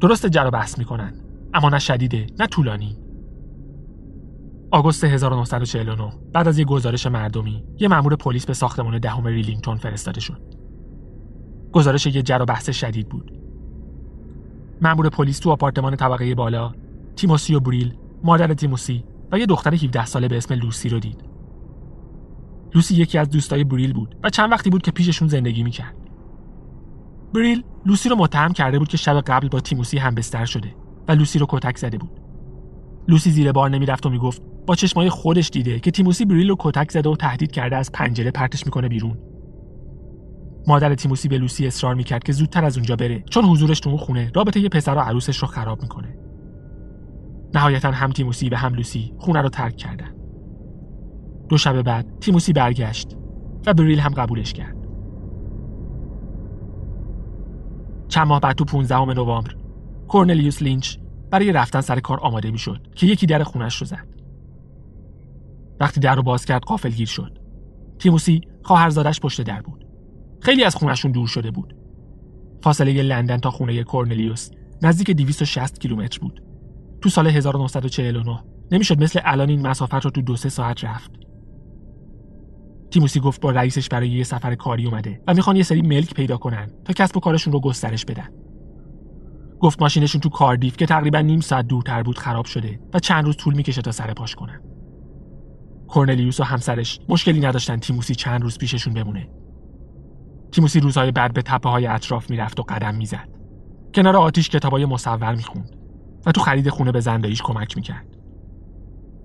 درسته 0.00 0.26
جر 0.26 0.42
و 0.42 0.50
بحث 0.50 0.78
می‌کنن. 0.78 1.14
اما 1.54 1.68
نه 1.68 1.78
شدیده 1.78 2.26
نه 2.38 2.46
طولانی. 2.46 2.96
آگوست 4.70 5.04
1949 5.04 6.12
بعد 6.32 6.48
از 6.48 6.58
یه 6.58 6.64
گزارش 6.64 7.06
مردمی 7.06 7.64
یه 7.78 7.88
مأمور 7.88 8.16
پلیس 8.16 8.46
به 8.46 8.54
ساختمان 8.54 8.98
دهم 8.98 9.26
ریلینگتون 9.26 9.76
فرستاده 9.76 10.20
شد. 10.20 10.40
گزارش 11.72 12.06
یه 12.06 12.22
جر 12.22 12.37
و 12.37 12.44
بحث 12.44 12.70
شدید 12.70 13.08
بود. 13.08 13.32
مأمور 14.82 15.08
پلیس 15.08 15.38
تو 15.38 15.50
آپارتمان 15.50 15.96
طبقه 15.96 16.34
بالا 16.34 16.72
تیموسی 17.16 17.54
و 17.54 17.60
بریل 17.60 17.94
مادر 18.24 18.54
تیموسی 18.54 19.04
و 19.32 19.38
یه 19.38 19.46
دختر 19.46 19.74
17 19.74 20.06
ساله 20.06 20.28
به 20.28 20.36
اسم 20.36 20.54
لوسی 20.54 20.88
رو 20.88 20.98
دید. 20.98 21.24
لوسی 22.74 22.94
یکی 22.94 23.18
از 23.18 23.30
دوستای 23.30 23.64
بریل 23.64 23.92
بود 23.92 24.16
و 24.22 24.30
چند 24.30 24.52
وقتی 24.52 24.70
بود 24.70 24.82
که 24.82 24.90
پیششون 24.90 25.28
زندگی 25.28 25.62
می‌کرد. 25.62 25.94
بریل 27.34 27.64
لوسی 27.86 28.08
رو 28.08 28.16
متهم 28.16 28.52
کرده 28.52 28.78
بود 28.78 28.88
که 28.88 28.96
شب 28.96 29.20
قبل 29.20 29.48
با 29.48 29.60
تیموسی 29.60 29.98
هم 29.98 30.14
بستر 30.14 30.44
شده 30.44 30.74
و 31.08 31.12
لوسی 31.12 31.38
رو 31.38 31.46
کتک 31.48 31.78
زده 31.78 31.98
بود. 31.98 32.20
لوسی 33.08 33.30
زیر 33.30 33.52
بار 33.52 33.70
نمی‌رفت 33.70 34.06
و 34.06 34.10
می‌گفت 34.10 34.42
با 34.66 34.74
چشمای 34.74 35.08
خودش 35.08 35.50
دیده 35.50 35.80
که 35.80 35.90
تیموسی 35.90 36.24
بریل 36.24 36.48
رو 36.48 36.56
کتک 36.58 36.90
زده 36.90 37.08
و 37.08 37.16
تهدید 37.16 37.50
کرده 37.50 37.76
از 37.76 37.92
پنجره 37.92 38.30
پرتش 38.30 38.66
می‌کنه 38.66 38.88
بیرون. 38.88 39.18
مادر 40.66 40.94
تیموسی 40.94 41.28
به 41.28 41.38
لوسی 41.38 41.66
اصرار 41.66 41.94
می‌کرد 41.94 42.24
که 42.24 42.32
زودتر 42.32 42.64
از 42.64 42.76
اونجا 42.76 42.96
بره 42.96 43.24
چون 43.30 43.44
حضورش 43.44 43.80
تو 43.80 43.96
خونه 43.96 44.30
رابطه‌ی 44.34 44.68
پسر 44.68 44.94
و 44.94 44.98
عروسش 44.98 45.38
رو 45.38 45.48
خراب 45.48 45.82
می‌کنه. 45.82 46.18
نهایتا 47.54 47.90
هم 47.90 48.10
تیموسی 48.10 48.48
و 48.48 48.56
هم 48.56 48.74
لوسی 48.74 49.12
خونه 49.18 49.42
رو 49.42 49.48
ترک 49.48 49.76
کردن. 49.76 50.17
دو 51.48 51.56
شب 51.58 51.82
بعد 51.82 52.18
تیموسی 52.20 52.52
برگشت 52.52 53.16
و 53.66 53.74
بریل 53.74 54.00
هم 54.00 54.12
قبولش 54.12 54.52
کرد. 54.52 54.76
چند 58.08 58.26
ماه 58.26 58.40
بعد 58.40 58.56
تو 58.56 58.64
15 58.64 59.04
نوامبر 59.04 59.54
کورنلیوس 60.08 60.62
لینچ 60.62 60.96
برای 61.30 61.52
رفتن 61.52 61.80
سر 61.80 62.00
کار 62.00 62.20
آماده 62.20 62.50
می‌شد 62.50 62.86
که 62.94 63.06
یکی 63.06 63.26
در 63.26 63.42
خونش 63.42 63.76
رو 63.76 63.86
زد. 63.86 64.08
وقتی 65.80 66.00
در 66.00 66.14
رو 66.14 66.22
باز 66.22 66.44
کرد 66.44 66.86
گیر 66.86 67.06
شد. 67.06 67.38
تیموسی 67.98 68.40
خواهرزادش 68.62 69.20
پشت 69.20 69.42
در 69.42 69.62
بود. 69.62 69.86
خیلی 70.40 70.64
از 70.64 70.76
خونشون 70.76 71.12
دور 71.12 71.26
شده 71.26 71.50
بود. 71.50 71.76
فاصله 72.62 73.02
لندن 73.02 73.38
تا 73.38 73.50
خونه 73.50 73.84
کورنلیوس 73.84 74.50
نزدیک 74.82 75.10
260 75.10 75.80
کیلومتر 75.80 76.18
بود. 76.18 76.42
تو 77.00 77.08
سال 77.08 77.26
1949 77.26 78.44
نمی‌شد 78.72 79.02
مثل 79.02 79.20
الان 79.24 79.48
این 79.48 79.66
مسافت 79.66 79.94
رو 79.94 80.10
تو 80.10 80.22
دو 80.22 80.36
سه 80.36 80.48
ساعت 80.48 80.84
رفت. 80.84 81.27
تیموسی 82.90 83.20
گفت 83.20 83.40
با 83.40 83.50
رئیسش 83.50 83.88
برای 83.88 84.08
یه 84.08 84.24
سفر 84.24 84.54
کاری 84.54 84.86
اومده 84.86 85.20
و 85.26 85.34
می‌خوان 85.34 85.56
یه 85.56 85.62
سری 85.62 85.82
ملک 85.82 86.14
پیدا 86.14 86.36
کنن 86.36 86.70
تا 86.84 86.92
کسب 86.92 87.16
و 87.16 87.20
کارشون 87.20 87.52
رو 87.52 87.60
گسترش 87.60 88.04
بدن. 88.04 88.28
گفت 89.60 89.82
ماشینشون 89.82 90.20
تو 90.20 90.28
کاردیف 90.28 90.76
که 90.76 90.86
تقریبا 90.86 91.20
نیم 91.20 91.40
ساعت 91.40 91.66
دورتر 91.66 92.02
بود 92.02 92.18
خراب 92.18 92.44
شده 92.44 92.80
و 92.94 92.98
چند 92.98 93.24
روز 93.24 93.36
طول 93.36 93.54
می‌کشه 93.54 93.82
تا 93.82 93.92
سر 93.92 94.12
پاش 94.12 94.34
کنن. 94.34 94.60
کورنلیوس 95.88 96.40
و 96.40 96.44
همسرش 96.44 97.00
مشکلی 97.08 97.40
نداشتن 97.40 97.76
تیموسی 97.76 98.14
چند 98.14 98.42
روز 98.42 98.58
پیششون 98.58 98.94
بمونه. 98.94 99.28
تیموسی 100.52 100.80
روزهای 100.80 101.12
بعد 101.12 101.32
به 101.32 101.42
تپه 101.42 101.68
های 101.68 101.86
اطراف 101.86 102.30
می‌رفت 102.30 102.60
و 102.60 102.62
قدم 102.62 102.94
می‌زد. 102.94 103.28
کنار 103.94 104.16
آتیش 104.16 104.48
کتابای 104.48 104.84
مصور 104.84 105.34
می‌خوند 105.34 105.76
و 106.26 106.32
تو 106.32 106.40
خرید 106.40 106.68
خونه 106.68 106.92
به 106.92 107.00
زنداییش 107.00 107.42
کمک 107.42 107.76
می‌کرد. 107.76 108.06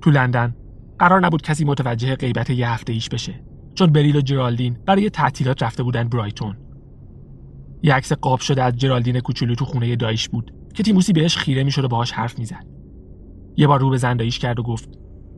تو 0.01 0.11
لندن 0.11 0.55
قرار 0.99 1.25
نبود 1.25 1.41
کسی 1.41 1.65
متوجه 1.65 2.15
غیبت 2.15 2.49
یه 2.49 2.69
هفته 2.69 2.93
ایش 2.93 3.09
بشه. 3.09 3.43
چون 3.75 3.91
بریل 3.91 4.15
و 4.15 4.21
جرالدین 4.21 4.77
برای 4.85 5.09
تعطیلات 5.09 5.63
رفته 5.63 5.83
بودن 5.83 6.09
برایتون. 6.09 6.57
یه 7.83 7.93
عکس 7.93 8.13
قاب 8.13 8.39
شده 8.39 8.63
از 8.63 8.75
جرالدین 8.77 9.19
کوچولو 9.19 9.55
تو 9.55 9.65
خونه 9.65 9.95
دایش 9.95 10.29
بود 10.29 10.53
که 10.73 10.83
تیموسی 10.83 11.13
بهش 11.13 11.37
خیره 11.37 11.63
می‌شد 11.63 11.83
و 11.83 11.87
باهاش 11.87 12.11
حرف 12.11 12.39
می‌زد. 12.39 12.65
یه 13.57 13.67
بار 13.67 13.79
رو 13.79 13.89
به 13.89 13.97
زنداییش 13.97 14.39
کرد 14.39 14.59
و 14.59 14.63
گفت 14.63 14.89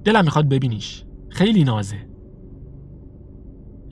دلم 0.04 0.24
می‌خواد 0.24 0.50
ببینیش. 0.50 1.04
خیلی 1.30 1.64
نازه. 1.64 2.10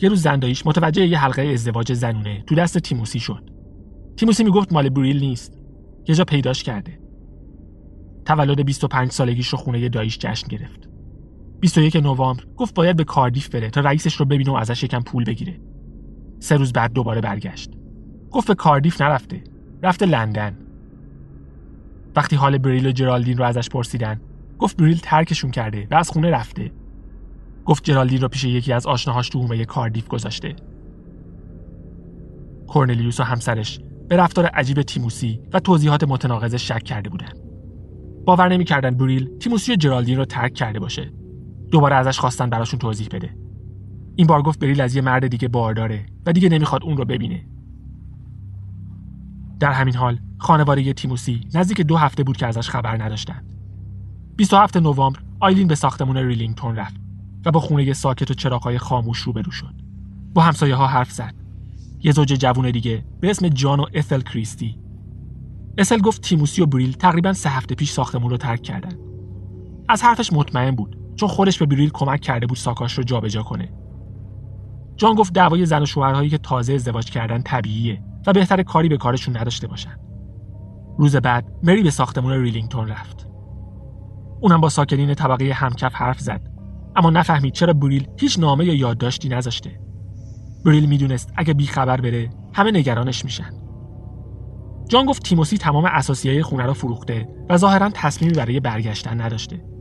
یه 0.01 0.09
روز 0.09 0.21
زنداییش 0.21 0.67
متوجه 0.67 1.07
یه 1.07 1.17
حلقه 1.17 1.41
ازدواج 1.41 1.93
زنونه 1.93 2.43
تو 2.47 2.55
دست 2.55 2.77
تیموسی 2.77 3.19
شد. 3.19 3.49
تیموسی 4.17 4.43
می‌گفت 4.43 4.73
مال 4.73 4.89
بریل 4.89 5.19
نیست. 5.19 5.59
یه 6.07 6.15
جا 6.15 6.23
پیداش 6.23 6.63
کرده. 6.63 6.99
تولد 8.25 8.65
25 8.65 9.11
سالگیش 9.11 9.47
رو 9.47 9.57
خونه 9.57 9.89
داییش 9.89 10.17
جشن 10.17 10.47
گرفت. 10.47 10.89
21 11.63 11.95
نوامبر 11.95 12.43
گفت 12.57 12.73
باید 12.73 12.95
به 12.95 13.03
کاردیف 13.03 13.49
بره 13.49 13.69
تا 13.69 13.81
رئیسش 13.81 14.15
رو 14.15 14.25
ببینه 14.25 14.51
و 14.51 14.55
ازش 14.55 14.83
یکم 14.83 14.99
پول 14.99 15.23
بگیره. 15.23 15.59
سه 16.39 16.55
روز 16.55 16.73
بعد 16.73 16.93
دوباره 16.93 17.21
برگشت. 17.21 17.71
گفت 18.31 18.47
به 18.47 18.55
کاردیف 18.55 19.01
نرفته. 19.01 19.43
رفته 19.83 20.05
لندن. 20.05 20.57
وقتی 22.15 22.35
حال 22.35 22.57
بریل 22.57 22.87
و 22.87 22.91
جرالدین 22.91 23.37
رو 23.37 23.43
ازش 23.43 23.69
پرسیدن 23.69 24.21
گفت 24.59 24.77
بریل 24.77 24.99
ترکشون 25.03 25.51
کرده 25.51 25.87
و 25.91 25.95
از 25.95 26.09
خونه 26.09 26.29
رفته. 26.29 26.71
گفت 27.65 27.83
جرالدین 27.83 28.21
رو 28.21 28.27
پیش 28.27 28.43
یکی 28.43 28.73
از 28.73 28.87
آشناهاش 28.87 29.29
تو 29.29 29.39
حومه 29.39 29.65
کاردیف 29.65 30.07
گذاشته. 30.07 30.55
کورنلیوس 32.67 33.19
و 33.19 33.23
همسرش 33.23 33.79
به 34.07 34.17
رفتار 34.17 34.45
عجیب 34.45 34.81
تیموسی 34.81 35.39
و 35.53 35.59
توضیحات 35.59 36.03
متناقضش 36.03 36.67
شک 36.67 36.83
کرده 36.83 37.09
بودن. 37.09 37.33
باور 38.25 38.49
نمی‌کردن 38.49 38.97
بریل 38.97 39.37
تیموسی 39.37 39.73
و 39.73 39.75
جرالدین 39.75 40.17
رو 40.17 40.25
ترک 40.25 40.53
کرده 40.53 40.79
باشه. 40.79 41.22
دوباره 41.73 41.95
ازش 41.95 42.19
خواستن 42.19 42.49
براشون 42.49 42.79
توضیح 42.79 43.07
بده. 43.11 43.35
این 44.15 44.27
بار 44.27 44.41
گفت 44.41 44.59
بریل 44.59 44.81
از 44.81 44.95
یه 44.95 45.01
مرد 45.01 45.27
دیگه 45.27 45.47
بارداره 45.47 46.05
و 46.25 46.33
دیگه 46.33 46.49
نمی‌خواد 46.49 46.83
اون 46.83 46.97
رو 46.97 47.05
ببینه. 47.05 47.45
در 49.59 49.71
همین 49.71 49.95
حال 49.95 50.19
خانواده 50.37 50.93
تیموسی 50.93 51.47
نزدیک 51.53 51.81
دو 51.81 51.97
هفته 51.97 52.23
بود 52.23 52.37
که 52.37 52.47
ازش 52.47 52.69
خبر 52.69 53.03
نداشتند 53.03 53.53
27 54.35 54.77
نوامبر 54.77 55.19
آیلین 55.39 55.67
به 55.67 55.75
ساختمون 55.75 56.17
ریلینگتون 56.17 56.75
رفت 56.75 56.95
و 57.45 57.51
با 57.51 57.59
خونه 57.59 57.93
ساکت 57.93 58.31
و 58.31 58.33
چراغهای 58.33 58.77
خاموش 58.77 59.19
روبرو 59.19 59.51
شد. 59.51 59.73
با 60.33 60.41
همسایه 60.41 60.75
ها 60.75 60.87
حرف 60.87 61.11
زد. 61.11 61.33
یه 62.03 62.11
زوج 62.11 62.33
جوون 62.33 62.71
دیگه 62.71 63.05
به 63.19 63.29
اسم 63.29 63.47
جان 63.47 63.79
و 63.79 63.85
اثل 63.93 64.21
کریستی. 64.21 64.79
اثل 65.77 65.99
گفت 65.99 66.21
تیموسی 66.21 66.61
و 66.61 66.65
بریل 66.65 66.93
تقریبا 66.93 67.33
سه 67.33 67.49
هفته 67.49 67.75
پیش 67.75 67.91
ساختمون 67.91 68.29
رو 68.29 68.37
ترک 68.37 68.61
کردن. 68.61 68.97
از 69.89 70.03
حرفش 70.03 70.33
مطمئن 70.33 70.71
بود. 70.71 71.02
چون 71.15 71.29
خودش 71.29 71.59
به 71.59 71.65
بریل 71.65 71.89
کمک 71.89 72.21
کرده 72.21 72.47
بود 72.47 72.57
ساکاش 72.57 72.93
رو 72.93 73.03
جابجا 73.03 73.43
کنه. 73.43 73.69
جان 74.95 75.15
گفت 75.15 75.33
دعوای 75.33 75.65
زن 75.65 75.81
و 75.81 75.85
شوهرهایی 75.85 76.29
که 76.29 76.37
تازه 76.37 76.73
ازدواج 76.73 77.11
کردن 77.11 77.41
طبیعیه 77.41 78.03
و 78.27 78.33
بهتره 78.33 78.63
کاری 78.63 78.89
به 78.89 78.97
کارشون 78.97 79.37
نداشته 79.37 79.67
باشن. 79.67 79.97
روز 80.97 81.15
بعد 81.15 81.45
مری 81.63 81.83
به 81.83 81.89
ساختمون 81.89 82.31
ریلینگتون 82.31 82.87
رفت. 82.87 83.27
اونم 84.41 84.61
با 84.61 84.69
ساکنین 84.69 85.13
طبقه 85.13 85.51
همکف 85.53 85.95
حرف 85.95 86.19
زد. 86.19 86.41
اما 86.95 87.09
نفهمید 87.09 87.53
چرا 87.53 87.73
بریل 87.73 88.07
هیچ 88.19 88.39
نامه 88.39 88.65
یا 88.65 88.73
یادداشتی 88.73 89.29
نذاشته. 89.29 89.79
بریل 90.65 90.85
می‌دونست 90.85 91.33
اگه 91.35 91.53
بی 91.53 91.67
خبر 91.67 92.01
بره 92.01 92.29
همه 92.53 92.71
نگرانش 92.71 93.25
میشن. 93.25 93.49
جان 94.89 95.05
گفت 95.05 95.23
تیموسی 95.23 95.57
تمام 95.57 95.85
اثاثیه‌ی 95.85 96.43
خونه 96.43 96.65
رو 96.65 96.73
فروخته 96.73 97.27
و 97.49 97.57
ظاهرا 97.57 97.89
تصمیمی 97.93 98.33
برای 98.33 98.59
برگشتن 98.59 99.21
نداشته. 99.21 99.72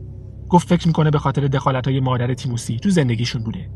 گفت 0.53 0.67
فکر 0.67 0.87
می‌کنه 0.87 1.09
به 1.09 1.19
خاطر 1.19 1.47
دخالت 1.47 1.87
های 1.87 1.99
مادر 1.99 2.33
تیموسی 2.33 2.77
تو 2.77 2.89
زندگیشون 2.89 3.43
بوده. 3.43 3.69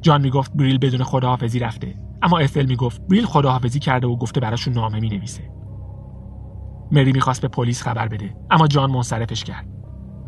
جان 0.00 0.20
می‌گفت 0.20 0.52
بریل 0.54 0.78
بدون 0.78 1.02
خداحافظی 1.02 1.58
رفته 1.58 1.94
اما 2.22 2.38
افل 2.38 2.66
می‌گفت 2.66 3.02
بریل 3.08 3.24
خداحافظی 3.24 3.78
کرده 3.78 4.06
و 4.06 4.16
گفته 4.16 4.40
براشون 4.40 4.74
نامه 4.74 5.00
می‌نویسه. 5.00 5.50
مری 6.92 7.12
می‌خواست 7.12 7.42
به 7.42 7.48
پلیس 7.48 7.82
خبر 7.82 8.08
بده 8.08 8.36
اما 8.50 8.66
جان 8.66 8.90
منصرفش 8.90 9.44
کرد. 9.44 9.68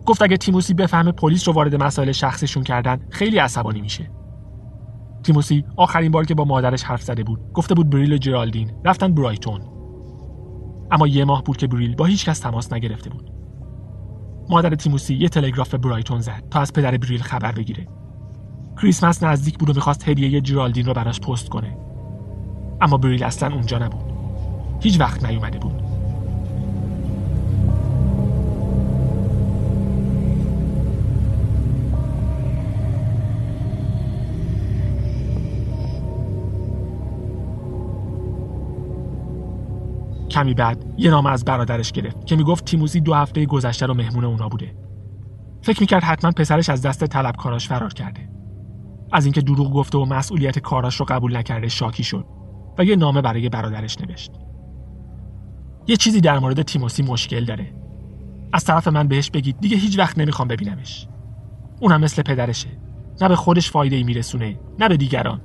گفت 0.06 0.22
اگه 0.22 0.36
تیموسی 0.36 0.74
بفهمه 0.74 1.12
پلیس 1.12 1.48
رو 1.48 1.54
وارد 1.54 1.82
مسائل 1.82 2.12
شخصیشون 2.12 2.62
کردن 2.62 2.98
خیلی 3.10 3.38
عصبانی 3.38 3.80
میشه. 3.80 4.10
تیموسی 5.22 5.64
آخرین 5.76 6.12
بار 6.12 6.24
که 6.24 6.34
با 6.34 6.44
مادرش 6.44 6.82
حرف 6.82 7.02
زده 7.02 7.24
بود 7.24 7.52
گفته 7.52 7.74
بود 7.74 7.90
بریل 7.90 8.12
و 8.12 8.16
جرالدین 8.16 8.72
رفتن 8.84 9.14
برایتون. 9.14 9.60
اما 10.90 11.06
یه 11.06 11.24
ماه 11.24 11.42
بود 11.42 11.56
که 11.56 11.66
بریل 11.66 11.94
با 11.94 12.04
هیچ 12.04 12.28
کس 12.28 12.38
تماس 12.38 12.72
نگرفته 12.72 13.10
بود. 13.10 13.37
مادر 14.50 14.74
تیموسی 14.74 15.14
یه 15.14 15.28
تلگراف 15.28 15.70
به 15.70 15.78
برایتون 15.78 16.20
زد 16.20 16.42
تا 16.50 16.60
از 16.60 16.72
پدر 16.72 16.96
بریل 16.96 17.22
خبر 17.22 17.52
بگیره. 17.52 17.88
کریسمس 18.82 19.22
نزدیک 19.22 19.58
بود 19.58 19.70
و 19.70 19.72
می‌خواست 19.74 20.08
هدیه 20.08 20.40
جرالدین 20.40 20.86
رو 20.86 20.94
براش 20.94 21.20
پست 21.20 21.48
کنه. 21.48 21.76
اما 22.80 22.96
بریل 22.96 23.24
اصلا 23.24 23.54
اونجا 23.54 23.78
نبود. 23.78 24.12
هیچ 24.80 25.00
وقت 25.00 25.24
نیومده 25.24 25.58
بود. 25.58 25.87
کمی 40.38 40.54
بعد 40.54 40.94
یه 40.96 41.10
نامه 41.10 41.30
از 41.30 41.44
برادرش 41.44 41.92
گرفت 41.92 42.26
که 42.26 42.36
می‌گفت 42.36 42.64
تیموسی 42.64 43.00
دو 43.00 43.14
هفته 43.14 43.46
گذشته 43.46 43.86
رو 43.86 43.94
مهمون 43.94 44.24
اونا 44.24 44.48
بوده. 44.48 44.74
فکر 45.62 45.80
می‌کرد 45.80 46.04
حتما 46.04 46.30
پسرش 46.30 46.68
از 46.68 46.82
دست 46.82 47.04
طلبکاراش 47.04 47.68
فرار 47.68 47.92
کرده. 47.92 48.28
از 49.12 49.24
اینکه 49.24 49.40
دروغ 49.40 49.72
گفته 49.72 49.98
و 49.98 50.04
مسئولیت 50.04 50.58
کاراش 50.58 50.96
رو 50.96 51.06
قبول 51.08 51.36
نکرده 51.36 51.68
شاکی 51.68 52.04
شد 52.04 52.24
و 52.78 52.84
یه 52.84 52.96
نامه 52.96 53.22
برای 53.22 53.48
برادرش 53.48 54.00
نوشت. 54.00 54.32
یه 55.86 55.96
چیزی 55.96 56.20
در 56.20 56.38
مورد 56.38 56.62
تیموسی 56.62 57.02
مشکل 57.02 57.44
داره. 57.44 57.74
از 58.52 58.64
طرف 58.64 58.88
من 58.88 59.08
بهش 59.08 59.30
بگید 59.30 59.60
دیگه 59.60 59.76
هیچ 59.76 59.98
وقت 59.98 60.18
نمی‌خوام 60.18 60.48
ببینمش. 60.48 61.08
اونم 61.80 62.00
مثل 62.00 62.22
پدرشه. 62.22 62.68
نه 63.20 63.28
به 63.28 63.36
خودش 63.36 63.70
فایده 63.70 63.96
ای 63.96 64.02
میرسونه 64.02 64.60
نه 64.78 64.88
به 64.88 64.96
دیگران. 64.96 65.40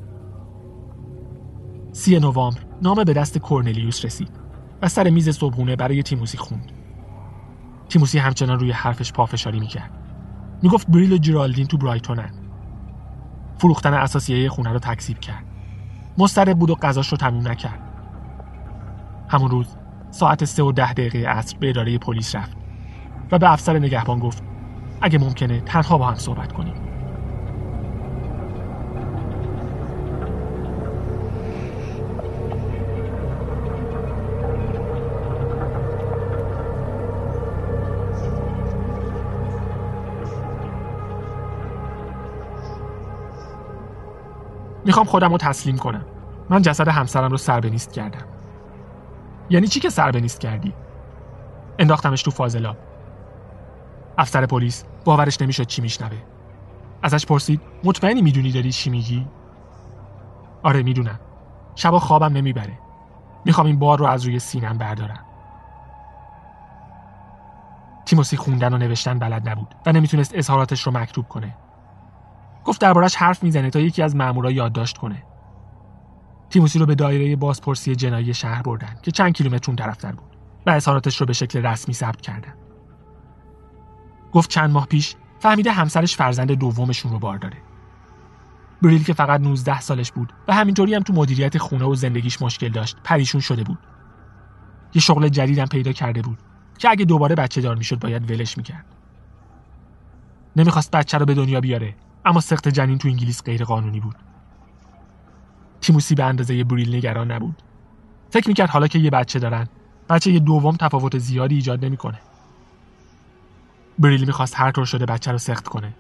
سی 1.92 2.20
نوامبر 2.20 2.60
نامه 2.82 3.04
به 3.04 3.14
دست 3.14 3.38
کورنلیوس 3.38 4.06
رسید. 4.06 4.43
و 4.84 4.88
سر 4.88 5.10
میز 5.10 5.30
صبحونه 5.30 5.76
برای 5.76 6.04
تیموسی 6.04 6.38
خوند. 6.38 6.72
تیموسی 7.90 8.20
همچنان 8.20 8.60
روی 8.60 8.72
حرفش 8.72 9.14
پافشاری 9.14 9.60
می‌کرد. 9.60 9.92
می‌گفت 10.64 10.88
بریل 10.88 11.14
و 11.14 11.18
جرالدین 11.18 11.68
تو 11.68 11.78
برایتونن. 11.78 12.34
فروختن 13.58 13.94
اساسیه 13.94 14.50
خونه 14.50 14.72
رو 14.72 14.80
تکذیب 14.80 15.20
کرد. 15.20 15.44
مضطرب 16.18 16.60
بود 16.60 16.70
و 16.70 16.76
غذاش 16.76 17.08
رو 17.08 17.18
تموم 17.18 17.48
نکرد. 17.48 17.80
همون 19.30 19.52
روز 19.52 19.68
ساعت 20.12 20.46
سه 20.46 20.64
و 20.64 20.72
ده 20.72 20.94
دقیقه 20.94 21.30
عصر 21.30 21.58
به 21.60 21.70
اداره 21.70 21.98
پلیس 21.98 22.36
رفت 22.36 22.58
و 23.32 23.40
به 23.40 23.52
افسر 23.52 23.80
نگهبان 23.80 24.20
گفت 24.20 24.44
اگه 25.02 25.20
ممکنه 25.20 25.62
تنها 25.62 25.98
با 25.98 26.08
هم 26.08 26.16
صحبت 26.16 26.52
کنیم. 26.54 26.74
می‌خوام 44.94 45.06
خودم 45.06 45.32
رو 45.32 45.38
تسلیم 45.38 45.78
کنم. 45.78 46.06
من 46.50 46.62
جسد 46.62 46.88
همسرم 46.88 47.32
رو 47.32 47.38
سر 47.38 47.66
نیست 47.66 47.94
کردم. 47.94 48.26
یعنی 49.50 49.68
چی 49.68 49.80
که 49.80 49.90
سر 49.90 50.12
نیست 50.12 50.40
کردی؟ 50.40 50.74
انداختمش 51.80 52.24
تو 52.24 52.32
فاضلا. 52.32 52.76
افسر 54.18 54.46
پلیس 54.46 54.84
باورش 55.06 55.42
نمی‌شد 55.42 55.64
چی 55.64 55.82
میشنوه. 55.82 56.18
ازش 57.04 57.26
پرسید 57.26 57.62
مطمئنی 57.84 58.22
می‌دونی 58.22 58.52
داری 58.52 58.72
چی 58.72 58.90
میگی؟ 58.90 59.28
آره 60.64 60.84
می‌دونم. 60.84 61.20
شبا 61.76 62.00
خوابم 62.00 62.34
نمی‌بره. 62.34 62.80
می‌خوام 63.46 63.68
این 63.68 63.80
بار 63.80 64.00
رو 64.00 64.06
از 64.06 64.26
روی 64.26 64.40
سینم 64.40 64.78
بردارم. 64.78 65.26
تیموسی 68.06 68.38
خوندن 68.38 68.74
و 68.74 68.78
نوشتن 68.78 69.20
بلد 69.20 69.50
نبود 69.50 69.76
و 69.86 69.92
نمی‌تونست 69.92 70.36
اظهاراتش 70.36 70.82
رو 70.82 70.98
مکتوب 70.98 71.28
کنه. 71.28 71.56
گفت 72.66 72.82
دربارش 72.82 73.16
حرف 73.16 73.44
می‌زنه 73.44 73.70
تا 73.70 73.80
یکی 73.80 74.02
از 74.02 74.16
مامورا 74.16 74.52
یادداشت 74.52 74.98
کنه. 74.98 75.24
تیموسی 76.50 76.80
رو 76.80 76.86
به 76.86 76.96
دایره 76.96 77.36
بازپرسی 77.36 77.96
جنایی 77.96 78.34
شهر 78.34 78.62
بردن 78.62 78.96
که 79.02 79.12
چند 79.12 79.34
کیلومتر 79.34 79.72
اون 79.72 79.76
طرفتر 79.76 80.12
بود 80.12 80.38
و 80.66 80.70
اظهاراتش 80.70 81.22
رو 81.22 81.26
به 81.26 81.34
شکل 81.34 81.66
رسمی 81.66 81.94
ثبت 81.94 82.22
کردن. 82.22 82.54
گفت 84.32 84.50
چند 84.50 84.72
ماه 84.72 84.86
پیش 84.86 85.16
فهمیده 85.40 85.72
همسرش 85.72 86.16
فرزند 86.16 86.52
دومشون 86.52 87.12
رو 87.12 87.20
بار 87.20 87.38
داره 87.38 87.58
بریل 88.82 89.04
که 89.04 89.14
فقط 89.14 89.42
19 89.42 89.82
سالش 89.82 90.12
بود 90.12 90.34
و 90.48 90.54
همینطوری 90.54 90.96
هم 90.96 91.02
تو 91.02 91.14
مدیریت 91.14 91.58
خونه 91.58 91.86
و 91.86 91.96
زندگیش 91.96 92.42
مشکل 92.42 92.70
داشت 92.70 92.98
پریشون 93.04 93.42
شده 93.42 93.64
بود. 93.64 93.80
یه 94.94 95.02
شغل 95.02 95.28
جدیدم 95.28 95.66
پیدا 95.66 95.92
کرده 95.92 96.22
بود 96.22 96.38
که 96.78 96.90
اگه 96.90 97.06
دوباره 97.06 97.36
بچه 97.36 97.62
دار 97.62 97.76
می‌شد 97.76 98.00
باید 98.00 98.32
ولش 98.32 98.58
می‌کرد. 98.58 98.86
نمی‌خواست 100.56 100.92
بچه 100.92 101.18
رو 101.18 101.26
به 101.26 101.34
دنیا 101.34 101.62
بیاره. 101.62 101.96
اما 102.26 102.42
سخت 102.42 102.68
جنین 102.68 102.98
تو 102.98 103.08
انگلیس 103.08 103.44
غیر 103.44 103.64
قانونی 103.64 104.00
بود 104.00 104.16
تیموسی 105.82 106.16
به 106.16 106.24
اندازه 106.24 106.64
بریل 106.64 106.96
نگران 106.96 107.32
نبود. 107.32 107.62
فکر 108.30 108.48
می‌کرد 108.48 108.70
حالا 108.70 108.88
که 108.88 109.00
یه 109.00 109.10
بچه 109.10 109.40
دارن 109.40 109.68
بچه 110.10 110.32
یه 110.32 110.40
دوم 110.40 110.76
تفاوت 110.76 111.18
زیادی 111.18 111.56
ایجاد 111.56 111.86
نمی‌کنه. 111.86 112.20
بریل 114.00 114.26
می‌خواست 114.26 114.60
هر 114.60 114.72
طور 114.72 114.86
شده 114.86 115.06
بچه 115.06 115.32
رو 115.32 115.38
سخت 115.38 115.68
کنه. 115.68 115.94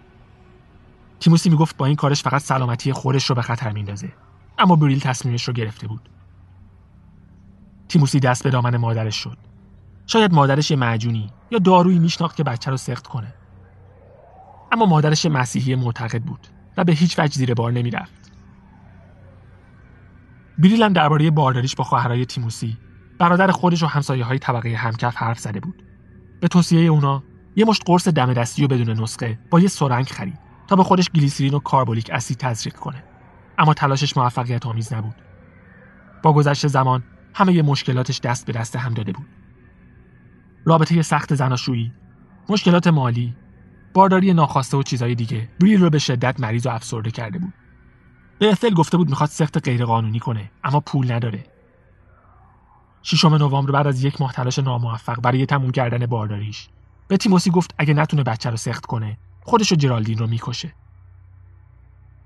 تیموسی 1.20 1.50
می‌گفت 1.50 1.78
با 1.78 1.86
این 1.86 1.96
کارش 1.96 2.24
فقط 2.24 2.42
سلامتی 2.42 2.94
خودش 2.94 3.26
رو 3.30 3.36
به 3.36 3.42
خطر 3.42 3.72
میندازه. 3.72 4.14
اما 4.58 4.76
بریل 4.76 5.00
تصمیمش 5.00 5.48
رو 5.48 5.54
گرفته 5.54 5.88
بود. 5.88 6.10
تیموسی 7.90 8.20
دست 8.20 8.44
به 8.44 8.50
دامن 8.50 8.78
مادرش 8.78 9.16
شد. 9.16 9.38
شاید 10.08 10.34
مادرش 10.34 10.72
یه 10.72 10.78
معجونی 10.78 11.30
یا 11.52 11.60
دارویی 11.60 12.00
میشناخت 12.00 12.36
که 12.36 12.44
بچه 12.44 12.72
رو 12.72 12.78
سخت 12.78 13.08
کنه. 13.08 13.34
اما 14.74 14.86
مادرش 14.86 15.26
مسیحی 15.26 15.76
معتقد 15.76 16.22
بود 16.22 16.48
و 16.78 16.84
به 16.84 16.94
هیچ 16.94 17.20
وجه 17.20 17.38
زیر 17.38 17.54
بار 17.54 17.72
نمی‌رفت. 17.72 18.32
بریل 20.58 20.84
هم 20.84 20.94
درباره 20.94 21.32
بارداریش 21.32 21.76
با 21.76 21.84
خواهرای 21.84 22.26
تیموسی 22.26 22.78
برادر 23.20 23.52
خودش 23.52 23.84
و 23.84 23.88
همسایه 23.88 24.24
های 24.24 24.40
طبقه 24.40 24.76
همکف 24.76 25.16
حرف 25.16 25.40
زده 25.40 25.60
بود. 25.60 25.84
به 26.40 26.48
توصیه 26.48 26.92
اونا 26.92 27.24
یه 27.56 27.66
مشت 27.66 27.82
قرص 27.86 28.08
دم 28.08 28.34
دستی 28.34 28.66
و 28.66 28.68
بدون 28.68 29.00
نسخه 29.00 29.40
با 29.50 29.60
یه 29.60 29.68
سرنگ 29.68 30.06
خرید 30.06 30.40
تا 30.68 30.76
به 30.76 30.84
خودش 30.84 31.10
گلیسرین 31.10 31.54
و 31.54 31.60
کاربولیک 31.60 32.10
اسید 32.14 32.38
تزریق 32.38 32.76
کنه. 32.76 33.04
اما 33.58 33.74
تلاشش 33.74 34.18
موفقیت 34.18 34.66
آمیز 34.66 34.94
نبود. 34.94 35.16
با 36.24 36.34
گذشت 36.34 36.68
زمان 36.68 37.04
همه 37.34 37.62
مشکلاتش 37.62 38.20
دست 38.20 38.46
به 38.46 38.54
دست 38.54 38.76
هم 38.76 38.94
داده 38.94 39.12
بود. 39.12 39.28
رابطه 40.66 41.02
سخت 41.02 41.36
زناشویی، 41.36 41.94
مشکلات 42.50 42.88
مالی، 42.88 43.36
بارداری 43.94 44.34
ناخواسته 44.34 44.78
و 44.78 44.84
چیزای 44.84 45.16
دیگه. 45.16 45.50
بریل 45.60 45.82
رو 45.82 45.90
به 45.90 46.00
شدت 46.00 46.40
مریض 46.40 46.66
و 46.66 46.70
افسرده 46.70 47.12
کرده 47.12 47.40
بود. 47.40 47.54
به 48.40 48.52
اثل 48.52 48.70
گفته 48.70 48.98
بود 48.98 49.10
می‌خواد 49.10 49.30
سخت 49.30 49.64
غیرقانونی 49.64 50.20
کنه 50.20 50.52
اما 50.64 50.80
پول 50.80 51.12
نداره. 51.12 51.44
ششم 53.04 53.36
نوامبر 53.36 53.72
بعد 53.72 53.88
از 53.88 54.04
یک 54.04 54.22
ماه 54.22 54.34
تلاش 54.34 54.60
ناموفق 54.60 55.22
برای 55.22 55.46
تموم 55.46 55.72
کردن 55.72 56.06
بارداریش. 56.06 56.70
به 57.08 57.18
تیموسی 57.18 57.52
گفت 57.52 57.76
اگه 57.78 57.94
نتونه 57.94 58.24
بچه 58.24 58.50
رو 58.50 58.58
سخت 58.58 58.86
کنه 58.86 59.18
خودش 59.42 59.72
و 59.72 59.76
جرالدین 59.76 60.18
رو 60.18 60.28
می‌کشه. 60.28 60.74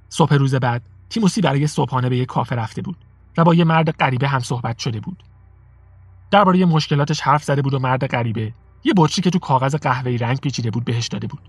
صبح 0.10 0.34
روز 0.34 0.56
بعد 0.56 0.90
تیموسی 1.10 1.42
برای 1.42 1.68
صبحانه 1.68 2.10
به 2.10 2.18
یک 2.18 2.28
کافه 2.28 2.56
رفته 2.56 2.82
بود 2.82 2.98
و 3.38 3.44
با 3.44 3.54
یه 3.54 3.64
مرد 3.64 3.92
غریبه 3.92 4.28
هم 4.28 4.40
صحبت 4.40 4.80
شده 4.80 5.00
بود. 5.00 5.24
درباره 6.32 6.66
مشکلاتش 6.66 7.22
حرف 7.22 7.44
زده 7.44 7.62
بود 7.62 7.74
و 7.74 7.80
مرد 7.80 8.08
غریبه 8.08 8.54
یه 8.84 8.94
بطری 8.98 9.22
که 9.22 9.30
تو 9.30 9.40
کاغذ 9.40 9.76
قهوه‌ای 9.76 10.18
رنگ 10.18 10.40
پیچیده 10.40 10.72
بود 10.72 10.86
بهش 10.86 11.08
داده 11.08 11.28
بود. 11.28 11.42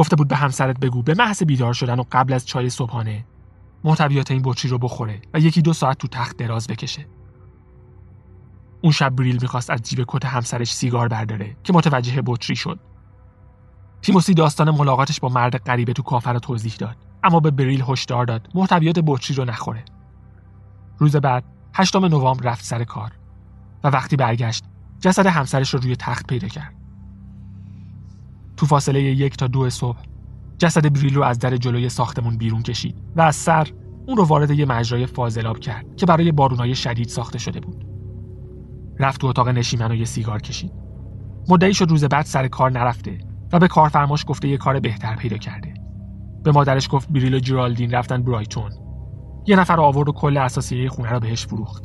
گفته 0.00 0.16
بود 0.16 0.28
به 0.28 0.36
همسرت 0.36 0.80
بگو 0.80 1.02
به 1.02 1.14
محض 1.14 1.42
بیدار 1.42 1.72
شدن 1.72 1.98
و 2.00 2.04
قبل 2.12 2.32
از 2.32 2.46
چای 2.46 2.70
صبحانه. 2.70 3.24
محتویات 3.84 4.30
این 4.30 4.42
بطری 4.44 4.70
رو 4.70 4.78
بخوره 4.78 5.20
و 5.34 5.38
یکی 5.38 5.62
دو 5.62 5.72
ساعت 5.72 5.98
تو 5.98 6.08
تخت 6.08 6.36
دراز 6.36 6.66
بکشه. 6.66 7.06
اون 8.80 8.92
شب 8.92 9.16
بریل 9.16 9.38
می‌خواست 9.42 9.70
از 9.70 9.82
جیب 9.82 10.04
کت 10.08 10.24
همسرش 10.24 10.72
سیگار 10.72 11.08
برداره 11.08 11.56
که 11.64 11.72
متوجه 11.72 12.22
بطری 12.26 12.56
شد. 12.56 12.80
تیموسی 14.02 14.34
داستان 14.34 14.70
ملاقاتش 14.70 15.20
با 15.20 15.28
مرد 15.28 15.56
غریبه 15.56 15.92
تو 15.92 16.02
کافر 16.02 16.32
رو 16.32 16.38
توضیح 16.38 16.74
داد. 16.78 16.96
اما 17.24 17.40
به 17.40 17.50
بریل 17.50 17.84
هشدار 17.88 18.24
داد 18.24 18.48
محتویات 18.54 18.98
بطری 19.06 19.36
رو 19.36 19.44
نخوره. 19.44 19.84
روز 20.98 21.16
بعد 21.16 21.44
هشتم 21.74 22.04
نوامبر 22.04 22.50
رفت 22.50 22.64
سر 22.64 22.84
کار 22.84 23.10
و 23.84 23.88
وقتی 23.88 24.16
برگشت 24.16 24.64
جسد 25.00 25.26
همسرش 25.26 25.74
رو 25.74 25.80
روی 25.80 25.96
تخت 25.96 26.26
پیدا 26.26 26.48
کرد. 26.48 26.79
تو 28.60 28.66
فاصله 28.66 29.02
یک 29.02 29.36
تا 29.36 29.46
دو 29.46 29.70
صبح 29.70 29.98
جسد 30.58 30.92
بریل 30.92 31.14
رو 31.14 31.22
از 31.22 31.38
در 31.38 31.56
جلوی 31.56 31.88
ساختمون 31.88 32.36
بیرون 32.36 32.62
کشید 32.62 33.02
و 33.16 33.20
از 33.20 33.36
سر 33.36 33.68
اون 34.06 34.16
رو 34.16 34.24
وارد 34.24 34.50
یه 34.50 34.66
مجرای 34.66 35.06
فاضلاب 35.06 35.58
کرد 35.58 35.96
که 35.96 36.06
برای 36.06 36.32
بارونای 36.32 36.74
شدید 36.74 37.08
ساخته 37.08 37.38
شده 37.38 37.60
بود. 37.60 37.84
رفت 38.98 39.20
تو 39.20 39.26
اتاق 39.26 39.48
نشیمن 39.48 39.90
و 39.90 39.94
یه 39.94 40.04
سیگار 40.04 40.40
کشید. 40.40 40.72
مدعی 41.48 41.74
شد 41.74 41.90
روز 41.90 42.04
بعد 42.04 42.26
سر 42.26 42.48
کار 42.48 42.70
نرفته 42.70 43.18
و 43.52 43.58
به 43.58 43.68
کارفرماش 43.68 44.24
گفته 44.28 44.48
یه 44.48 44.56
کار 44.56 44.80
بهتر 44.80 45.16
پیدا 45.16 45.36
کرده. 45.36 45.74
به 46.44 46.52
مادرش 46.52 46.88
گفت 46.90 47.08
بریل 47.08 47.34
و 47.34 47.38
جرالدین 47.38 47.90
رفتن 47.90 48.22
برایتون. 48.22 48.72
یه 49.46 49.56
نفر 49.56 49.80
آورد 49.80 50.08
و 50.08 50.12
کل 50.12 50.36
اساسیه 50.36 50.88
خونه 50.88 51.10
رو 51.10 51.20
بهش 51.20 51.46
فروخت. 51.46 51.84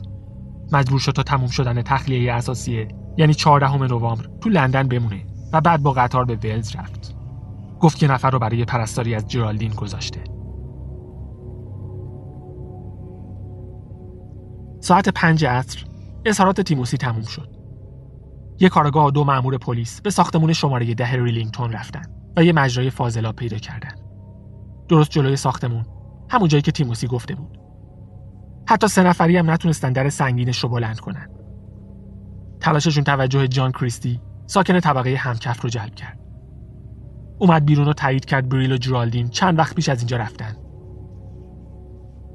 مجبور 0.71 0.99
شد 0.99 1.11
تا 1.11 1.23
تموم 1.23 1.49
شدن 1.49 1.81
تخلیه 1.81 2.33
اساسیه 2.33 2.87
یعنی 3.17 3.33
14 3.33 3.77
نوامبر 3.77 4.25
تو 4.41 4.49
لندن 4.49 4.87
بمونه. 4.87 5.34
و 5.55 5.61
بعد 5.61 5.83
با 5.83 5.91
قطار 5.91 6.25
به 6.25 6.35
ولز 6.35 6.75
رفت. 6.75 7.15
گفت 7.79 7.97
که 7.97 8.07
نفر 8.07 8.29
رو 8.29 8.39
برای 8.39 8.65
پرستاری 8.65 9.15
از 9.15 9.27
جرالدین 9.27 9.71
گذاشته. 9.71 10.23
ساعت 14.79 15.09
پنج 15.09 15.45
عصر 15.45 15.85
اظهارات 16.25 16.61
تیموسی 16.61 16.97
تموم 16.97 17.21
شد. 17.21 17.49
یک 18.59 18.71
کارآگاه 18.71 19.05
و 19.05 19.11
دو 19.11 19.23
مأمور 19.23 19.57
پلیس 19.57 20.01
به 20.01 20.09
ساختمون 20.09 20.53
شماره 20.53 20.93
ده 20.93 21.11
ریلینگتون 21.11 21.71
رفتن 21.71 22.03
و 22.37 22.43
یه 22.43 22.53
مجرای 22.53 22.89
فاضلاب 22.89 23.35
پیدا 23.35 23.57
کردن. 23.57 23.95
درست 24.89 25.11
جلوی 25.11 25.35
ساختمون، 25.35 25.85
همون 26.29 26.47
جایی 26.47 26.61
که 26.61 26.71
تیموسی 26.71 27.07
گفته 27.07 27.35
بود. 27.35 27.59
حتی 28.67 28.87
سه 28.87 29.03
نفری 29.03 29.37
هم 29.37 29.51
نتونستن 29.51 29.93
در 29.93 30.09
سنگینش 30.09 30.59
رو 30.59 30.69
بلند 30.69 30.99
کنن. 30.99 31.29
تلاششون 32.59 33.03
توجه 33.03 33.47
جان 33.47 33.71
کریستی 33.71 34.21
ساکن 34.45 34.79
طبقه 34.79 35.15
همکف 35.15 35.61
رو 35.61 35.69
جلب 35.69 35.95
کرد. 35.95 36.19
اومد 37.39 37.65
بیرون 37.65 37.87
و 37.87 37.93
تایید 37.93 38.25
کرد 38.25 38.49
بریل 38.49 38.71
و 38.71 38.77
جرالدین 38.77 39.29
چند 39.29 39.59
وقت 39.59 39.75
پیش 39.75 39.89
از 39.89 39.99
اینجا 39.99 40.17
رفتن. 40.17 40.55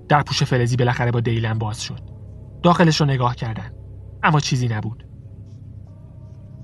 در 0.09 0.23
پوش 0.23 0.43
فلزی 0.43 0.77
بالاخره 0.77 1.11
با 1.11 1.21
دیلن 1.21 1.59
باز 1.59 1.83
شد. 1.83 2.01
داخلش 2.63 3.01
رو 3.01 3.07
نگاه 3.07 3.37
کردن. 3.37 3.71
اما 4.23 4.41
چیزی 4.41 4.69
نبود. 4.69 5.07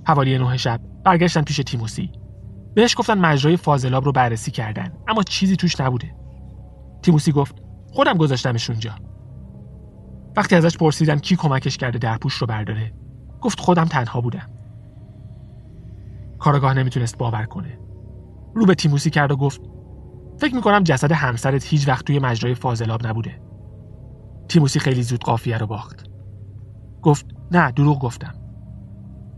حوالی 0.06 0.38
نه 0.38 0.56
شب 0.56 0.80
برگشتن 1.04 1.42
پیش 1.42 1.56
تیموسی. 1.56 2.12
بهش 2.74 2.94
گفتن 2.98 3.18
مجرای 3.18 3.56
فاضلاب 3.56 4.04
رو 4.04 4.12
بررسی 4.12 4.50
کردن 4.50 4.92
اما 5.08 5.22
چیزی 5.22 5.56
توش 5.56 5.80
نبوده. 5.80 6.14
تیموسی 7.02 7.32
گفت 7.32 7.62
خودم 7.92 8.14
گذاشتمش 8.14 8.70
اونجا. 8.70 8.94
وقتی 10.36 10.54
ازش 10.54 10.76
پرسیدن 10.76 11.18
کی 11.18 11.36
کمکش 11.36 11.76
کرده 11.76 11.98
در 11.98 12.18
پوش 12.18 12.34
رو 12.34 12.46
برداره 12.46 12.92
گفت 13.40 13.60
خودم 13.60 13.84
تنها 13.84 14.20
بودم. 14.20 14.55
کارگاه 16.38 16.74
نمی‌تونست 16.74 17.18
باور 17.18 17.44
کنه. 17.44 17.78
رو 18.54 18.66
به 18.66 18.74
تیموسی 18.74 19.10
کرد 19.10 19.32
و 19.32 19.36
گفت 19.36 19.60
فکر 20.38 20.54
می‌کنم 20.54 20.82
جسد 20.82 21.12
همسرت 21.12 21.64
هیچ 21.64 21.88
وقت 21.88 22.04
توی 22.04 22.18
مجرای 22.18 22.54
فاضلاب 22.54 23.06
نبوده. 23.06 23.40
تیموسی 24.48 24.80
خیلی 24.80 25.02
زود 25.02 25.24
قافیه 25.24 25.58
رو 25.58 25.66
باخت. 25.66 26.06
گفت 27.02 27.26
نه 27.50 27.70
دروغ 27.70 28.00
گفتم. 28.00 28.34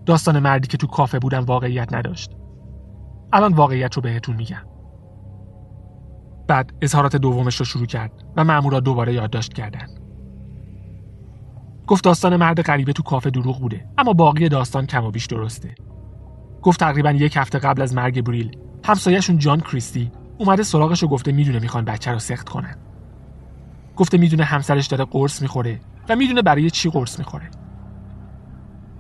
داستان 0.07 0.39
مردی 0.39 0.69
که 0.69 0.77
تو 0.77 0.87
کافه 0.87 1.19
بودم 1.19 1.45
واقعیت 1.45 1.95
نداشت. 1.95 2.37
الان 3.33 3.53
واقعیت 3.53 3.95
رو 3.95 4.03
بهتون 4.03 4.37
میگم. 4.37 4.63
بعد 6.49 6.73
اظهارات 6.83 7.17
دومش 7.17 7.57
رو 7.57 7.65
شروع 7.65 7.87
کرد 7.87 8.25
و 8.37 8.45
مامورا 8.45 8.81
دوباره 8.81 9.15
یادداشت 9.15 9.53
کردن. 9.53 9.87
گفت 11.87 12.05
داستان 12.05 12.37
مرد 12.37 12.63
غریبه 12.63 12.93
تو 12.93 13.03
کافه 13.03 13.31
دروغ 13.31 13.61
بوده 13.61 13.87
اما 13.99 14.13
باقی 14.13 14.49
داستان 14.49 14.87
کم 14.87 15.05
و 15.05 15.11
بیش 15.11 15.27
درسته. 15.27 15.75
گفت 16.63 16.81
تقریبا 16.81 17.11
یک 17.11 17.37
هفته 17.37 17.59
قبل 17.59 17.83
از 17.83 17.95
مرگ 17.95 18.25
بریل 18.25 18.57
همسایهشون 18.85 19.39
جان 19.39 19.61
کریستی 19.61 20.13
اومده 20.39 20.63
سراغش 20.63 21.03
و 21.03 21.09
گفته 21.09 21.33
می‌دونه 21.33 21.59
می‌خوان 21.59 21.85
بچه 21.85 22.13
رو 22.13 22.19
سخت 22.19 22.49
کنن. 22.49 22.77
گفته 23.97 24.19
می‌دونه 24.19 24.45
همسرش 24.45 24.87
داره 24.87 25.05
قرص 25.05 25.43
می‌خوره 25.43 25.81
و 26.09 26.17
می‌دونه 26.17 26.43
برای 26.43 26.71
چی 26.71 26.91
قرص 26.91 27.19
می‌خوره. 27.19 27.51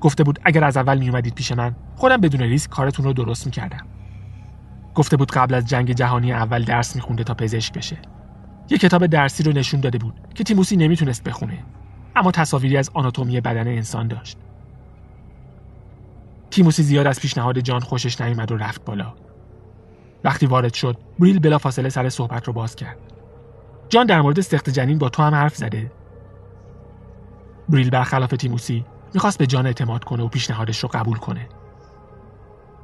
گفته 0.00 0.24
بود 0.24 0.38
اگر 0.44 0.64
از 0.64 0.76
اول 0.76 0.98
میومدید 0.98 1.34
پیش 1.34 1.52
من 1.52 1.76
خودم 1.96 2.16
بدون 2.16 2.40
ریسک 2.40 2.70
کارتون 2.70 3.04
رو 3.04 3.12
درست 3.12 3.46
می‌کردم. 3.46 3.86
گفته 4.94 5.16
بود 5.16 5.30
قبل 5.30 5.54
از 5.54 5.66
جنگ 5.66 5.92
جهانی 5.92 6.32
اول 6.32 6.64
درس 6.64 6.96
میخونده 6.96 7.24
تا 7.24 7.34
پزشک 7.34 7.72
بشه. 7.72 7.96
یه 8.70 8.78
کتاب 8.78 9.06
درسی 9.06 9.42
رو 9.42 9.52
نشون 9.52 9.80
داده 9.80 9.98
بود 9.98 10.14
که 10.34 10.44
تیموسی 10.44 10.76
نمی‌تونست 10.76 11.24
بخونه 11.24 11.58
اما 12.16 12.30
تصاویری 12.30 12.76
از 12.76 12.90
آناتومی 12.94 13.40
بدن 13.40 13.68
انسان 13.68 14.08
داشت. 14.08 14.38
تیموسی 16.50 16.82
زیاد 16.82 17.06
از 17.06 17.20
پیشنهاد 17.20 17.58
جان 17.58 17.80
خوشش 17.80 18.20
نیامد 18.20 18.52
و 18.52 18.56
رفت 18.56 18.84
بالا. 18.84 19.14
وقتی 20.24 20.46
وارد 20.46 20.74
شد، 20.74 20.96
بریل 21.18 21.38
بلافاصله 21.38 21.88
سر 21.88 22.08
صحبت 22.08 22.46
رو 22.46 22.52
باز 22.52 22.76
کرد. 22.76 22.98
جان 23.88 24.06
در 24.06 24.20
مورد 24.20 24.40
سخت 24.40 24.70
جنین 24.70 24.98
با 24.98 25.08
تو 25.08 25.22
هم 25.22 25.34
حرف 25.34 25.56
زده. 25.56 25.92
بریل 27.68 27.90
برخلاف 27.90 28.30
تیموسی 28.30 28.84
می‌خواست 29.14 29.38
به 29.38 29.46
جان 29.46 29.66
اعتماد 29.66 30.04
کنه 30.04 30.22
و 30.22 30.28
پیشنهادش 30.28 30.78
رو 30.78 30.88
قبول 30.88 31.18
کنه. 31.18 31.48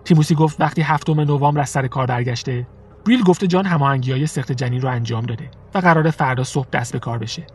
تیموسی 0.05 0.35
گفت 0.35 0.61
وقتی 0.61 0.83
هفتم 0.83 1.21
نوامبر 1.21 1.61
از 1.61 1.71
سر 1.71 1.87
کار 1.87 2.07
برگشته 2.07 2.67
بریل 3.07 3.23
گفته 3.23 3.47
جان 3.47 3.67
هماهنگی 3.67 4.13
های 4.13 4.27
سخت 4.27 4.53
جنین 4.53 4.81
رو 4.81 4.89
انجام 4.89 5.27
داده 5.27 5.51
و 5.75 5.79
قرار 5.79 6.11
فردا 6.11 6.45
صبح 6.45 6.67
دست 6.73 6.93
به 6.93 6.99
کار 6.99 7.19
بشه. 7.19 7.47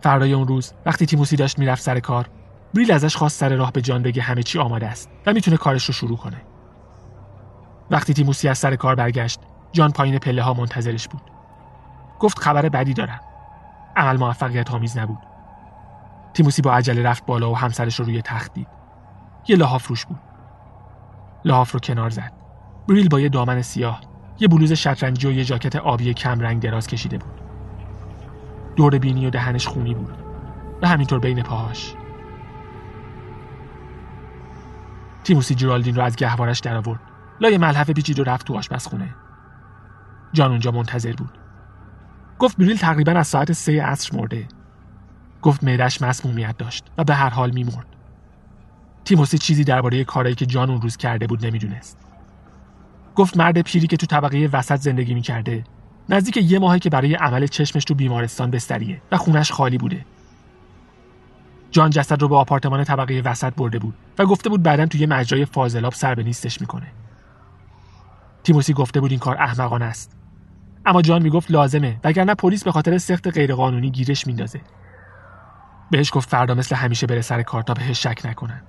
فردای 0.00 0.32
اون 0.32 0.48
روز 0.48 0.72
وقتی 0.86 1.06
تیموسی 1.06 1.36
داشت 1.36 1.58
می‌رفت 1.58 1.82
سر 1.82 2.00
کار 2.00 2.28
بریل 2.74 2.92
ازش 2.92 3.16
خواست 3.16 3.40
سر 3.40 3.48
راه 3.48 3.72
به 3.72 3.80
جان 3.80 4.02
بگه 4.02 4.22
همه 4.22 4.42
چی 4.42 4.58
آماده 4.58 4.86
است 4.86 5.10
و 5.26 5.32
می‌تونه 5.32 5.56
کارش 5.56 5.84
رو 5.84 5.94
شروع 5.94 6.16
کنه. 6.16 6.42
وقتی 7.90 8.14
تیموسی 8.14 8.48
از 8.48 8.58
سر 8.58 8.76
کار 8.76 8.94
برگشت 8.94 9.40
جان 9.72 9.92
پایین 9.92 10.18
پله 10.18 10.42
ها 10.42 10.54
منتظرش 10.54 11.08
بود. 11.08 11.22
گفت 12.20 12.38
خبر 12.38 12.68
بدی 12.68 12.94
دارم. 12.94 13.20
عمل 13.96 14.16
موفقیت 14.16 14.70
آمیز 14.70 14.98
نبود. 14.98 15.18
تیموسی 16.34 16.62
با 16.62 16.72
عجله 16.72 17.02
رفت 17.02 17.26
بالا 17.26 17.50
و 17.50 17.56
همسرش 17.56 18.00
رو 18.00 18.04
روی 18.04 18.22
تخت 18.22 18.54
دید. 18.54 18.68
یه 19.48 19.56
لحاف 19.56 19.86
روش 19.86 20.06
بود. 20.06 20.20
لحاف 21.44 21.72
رو 21.72 21.80
کنار 21.80 22.10
زد. 22.10 22.32
بریل 22.88 23.08
با 23.08 23.20
یه 23.20 23.28
دامن 23.28 23.62
سیاه، 23.62 24.00
یه 24.40 24.48
بلوز 24.48 24.72
شطرنجی 24.72 25.26
و 25.26 25.32
یه 25.32 25.44
جاکت 25.44 25.76
آبی 25.76 26.14
کم 26.14 26.40
رنگ 26.40 26.62
دراز 26.62 26.86
کشیده 26.86 27.18
بود. 27.18 27.40
دور 28.76 28.98
بینی 28.98 29.26
و 29.26 29.30
دهنش 29.30 29.66
خونی 29.66 29.94
بود 29.94 30.16
و 30.82 30.88
همینطور 30.88 31.18
بین 31.18 31.42
پاهاش. 31.42 31.94
تیموسی 35.24 35.54
جرالدین 35.54 35.94
رو 35.94 36.02
از 36.02 36.16
گهوارش 36.16 36.58
در 36.58 36.76
آورد. 36.76 37.00
لای 37.40 37.58
ملحفه 37.58 37.92
پیچید 37.92 38.20
و 38.20 38.24
رفت 38.24 38.46
تو 38.46 38.56
آشپزخونه. 38.56 39.14
جان 40.32 40.50
اونجا 40.50 40.70
منتظر 40.70 41.12
بود. 41.12 41.38
گفت 42.38 42.56
بریل 42.56 42.76
تقریبا 42.76 43.12
از 43.12 43.26
ساعت 43.26 43.52
سه 43.52 43.82
عصر 43.82 44.16
مرده. 44.16 44.48
گفت 45.42 45.64
معدش 45.64 46.02
مسمومیت 46.02 46.56
داشت 46.58 46.84
و 46.98 47.04
به 47.04 47.14
هر 47.14 47.30
حال 47.30 47.50
میمرد. 47.50 47.86
تیموسی 49.04 49.38
چیزی 49.38 49.64
درباره 49.64 50.04
کارایی 50.04 50.34
که 50.34 50.46
جان 50.46 50.70
اون 50.70 50.80
روز 50.80 50.96
کرده 50.96 51.26
بود 51.26 51.46
نمی‌دونست. 51.46 51.98
گفت 53.14 53.36
مرد 53.36 53.60
پیری 53.60 53.86
که 53.86 53.96
تو 53.96 54.06
طبقه 54.06 54.48
وسط 54.52 54.76
زندگی 54.76 55.14
می‌کرده 55.14 55.64
نزدیک 56.08 56.36
یه 56.36 56.58
ماهی 56.58 56.78
که 56.78 56.90
برای 56.90 57.14
عمل 57.14 57.46
چشمش 57.46 57.84
تو 57.84 57.94
بیمارستان 57.94 58.50
بستریه 58.50 59.02
و 59.12 59.16
خونش 59.16 59.52
خالی 59.52 59.78
بوده. 59.78 60.04
جان 61.74 61.90
جسد 61.90 62.22
رو 62.22 62.28
به 62.28 62.36
آپارتمان 62.36 62.84
طبقه 62.84 63.22
وسط 63.24 63.54
برده 63.54 63.78
بود 63.78 63.94
و 64.18 64.26
گفته 64.26 64.48
بود 64.48 64.62
بعدا 64.62 64.86
توی 64.86 65.06
مجرای 65.06 65.44
فاضلاب 65.44 65.92
سر 65.92 66.14
به 66.14 66.22
نیستش 66.22 66.60
می‌کنه. 66.60 66.86
تیموسی 68.44 68.72
گفته 68.72 69.00
بود 69.00 69.10
این 69.10 69.20
کار 69.20 69.36
احمقانه 69.36 69.84
است. 69.84 70.16
اما 70.86 71.02
جان 71.02 71.22
می‌گفت 71.22 71.50
لازمه 71.50 72.00
وگرنه 72.04 72.34
پلیس 72.34 72.64
به 72.64 72.72
خاطر 72.72 72.98
سخت 72.98 73.28
غیرقانونی 73.28 73.90
گیرش 73.90 74.26
میندازه. 74.26 74.60
بهش 75.90 76.10
گفت 76.12 76.28
فردا 76.28 76.54
مثل 76.54 76.76
همیشه 76.76 77.06
بره 77.06 77.20
سر 77.20 77.42
کار 77.42 77.62
تا 77.62 77.74
بهش 77.74 78.02
شک 78.02 78.20
نکنن. 78.24 78.62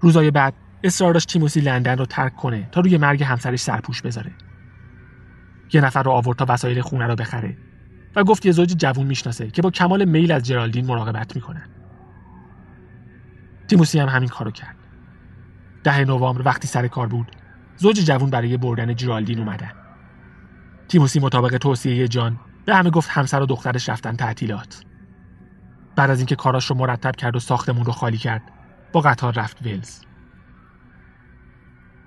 روزای 0.00 0.30
بعد 0.30 0.54
اصرار 0.84 1.12
داشت 1.12 1.28
تیموسی 1.28 1.60
لندن 1.60 1.98
رو 1.98 2.06
ترک 2.06 2.36
کنه 2.36 2.68
تا 2.72 2.80
روی 2.80 2.96
مرگ 2.96 3.22
همسرش 3.22 3.60
سرپوش 3.60 4.02
بذاره. 4.02 4.32
یه 5.72 5.80
نفر 5.80 6.02
رو 6.02 6.10
آورد 6.10 6.38
تا 6.38 6.46
وسایل 6.48 6.80
خونه 6.80 7.06
رو 7.06 7.16
بخره 7.16 7.56
و 8.16 8.24
گفت 8.24 8.46
یه 8.46 8.52
زوج 8.52 8.74
جوون 8.76 9.06
می‌شناسه 9.06 9.50
که 9.50 9.62
با 9.62 9.70
کمال 9.70 10.04
میل 10.04 10.32
از 10.32 10.42
جرالدین 10.42 10.86
مراقبت 10.86 11.36
می‌کنن. 11.36 11.68
تیموسی 13.68 13.98
هم 13.98 14.08
همین 14.08 14.28
کارو 14.28 14.50
کرد. 14.50 14.76
ده 15.84 16.04
نوامبر 16.04 16.42
وقتی 16.42 16.68
سر 16.68 16.88
کار 16.88 17.06
بود، 17.06 17.36
زوج 17.76 18.00
جوون 18.00 18.30
برای 18.30 18.56
بردن 18.56 18.94
جرالدین 18.94 19.38
اومدن. 19.38 19.72
تیموسی 20.88 21.20
مطابق 21.20 21.56
توصیه 21.56 22.08
جان 22.08 22.40
به 22.64 22.76
همه 22.76 22.90
گفت 22.90 23.10
همسر 23.10 23.42
و 23.42 23.46
دخترش 23.46 23.88
رفتن 23.88 24.16
تعطیلات. 24.16 24.84
بعد 25.96 26.10
از 26.10 26.18
اینکه 26.18 26.36
کاراش 26.36 26.66
رو 26.66 26.76
مرتب 26.76 27.16
کرد 27.16 27.36
و 27.36 27.38
ساختمون 27.38 27.84
رو 27.84 27.92
خالی 27.92 28.18
کرد، 28.18 28.42
با 28.92 29.00
قطار 29.00 29.32
رفت 29.32 29.66
ولز. 29.66 30.00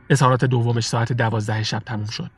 اظهارات 0.10 0.46
دومش 0.46 0.88
ساعت 0.88 1.14
دوازده 1.14 1.64
شب 1.64 1.80
تموم 1.80 2.06
شد. 2.06 2.32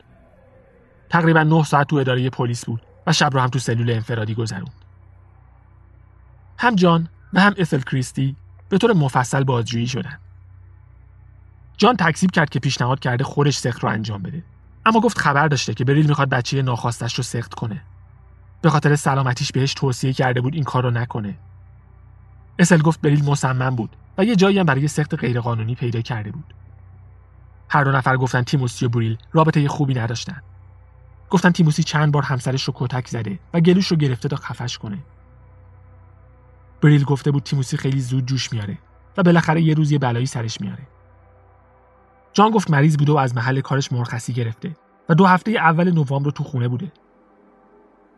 تقریبا 1.08 1.42
نه 1.42 1.64
ساعت 1.64 1.86
تو 1.86 1.96
اداره 1.96 2.30
پلیس 2.30 2.64
بود 2.64 2.82
و 3.06 3.12
شب 3.12 3.30
رو 3.34 3.40
هم 3.40 3.48
تو 3.48 3.58
سلول 3.58 3.90
انفرادی 3.90 4.34
گذروند. 4.34 4.84
هم 6.58 6.74
جان 6.74 7.08
و 7.32 7.40
هم 7.40 7.54
اثل 7.58 7.80
کریستی 7.80 8.36
به 8.72 8.78
طور 8.78 8.92
مفصل 8.92 9.44
بازجویی 9.44 9.86
شدن. 9.86 10.18
جان 11.76 11.96
تکذیب 11.96 12.30
کرد 12.30 12.50
که 12.50 12.60
پیشنهاد 12.60 13.00
کرده 13.00 13.24
خودش 13.24 13.56
سخت 13.56 13.84
رو 13.84 13.88
انجام 13.88 14.22
بده. 14.22 14.42
اما 14.86 15.00
گفت 15.00 15.18
خبر 15.18 15.48
داشته 15.48 15.74
که 15.74 15.84
بریل 15.84 16.06
می‌خواد 16.06 16.28
بچه 16.28 16.62
ناخواستش 16.62 17.14
رو 17.14 17.24
سخت 17.24 17.54
کنه. 17.54 17.82
به 18.62 18.70
خاطر 18.70 18.96
سلامتیش 18.96 19.52
بهش 19.52 19.74
توصیه 19.74 20.12
کرده 20.12 20.40
بود 20.40 20.54
این 20.54 20.64
کار 20.64 20.82
رو 20.82 20.90
نکنه. 20.90 21.34
اسل 22.58 22.78
گفت 22.78 23.00
بریل 23.00 23.24
مصمم 23.24 23.76
بود 23.76 23.96
و 24.18 24.24
یه 24.24 24.36
جایی 24.36 24.58
هم 24.58 24.66
برای 24.66 24.88
سخت 24.88 25.14
غیرقانونی 25.14 25.74
پیدا 25.74 26.00
کرده 26.00 26.30
بود. 26.30 26.54
هر 27.68 27.84
دو 27.84 27.92
نفر 27.92 28.16
گفتن 28.16 28.42
تیموسی 28.42 28.86
و 28.86 28.88
بریل 28.88 29.18
رابطه 29.32 29.68
خوبی 29.68 29.94
نداشتن. 29.94 30.42
گفتن 31.30 31.50
تیموسی 31.50 31.82
چند 31.82 32.12
بار 32.12 32.22
همسرش 32.22 32.62
رو 32.62 32.72
کتک 32.76 33.08
زده 33.08 33.38
و 33.54 33.60
گلوش 33.60 33.86
رو 33.86 33.96
گرفته 33.96 34.28
تا 34.28 34.36
خفش 34.36 34.78
کنه. 34.78 34.98
بریل 36.82 37.04
گفته 37.04 37.30
بود 37.30 37.42
تیموسی 37.42 37.76
خیلی 37.76 38.00
زود 38.00 38.26
جوش 38.26 38.52
میاره 38.52 38.78
و 39.16 39.22
بالاخره 39.22 39.62
یه 39.62 39.74
روز 39.74 39.92
یه 39.92 39.98
بلایی 39.98 40.26
سرش 40.26 40.60
میاره. 40.60 40.82
جان 42.32 42.50
گفت 42.50 42.70
مریض 42.70 42.96
بوده 42.96 43.12
و 43.12 43.16
از 43.16 43.36
محل 43.36 43.60
کارش 43.60 43.92
مرخصی 43.92 44.32
گرفته 44.32 44.76
و 45.08 45.14
دو 45.14 45.26
هفته 45.26 45.50
اول 45.50 45.90
نوامبر 45.90 46.30
تو 46.30 46.44
خونه 46.44 46.68
بوده. 46.68 46.92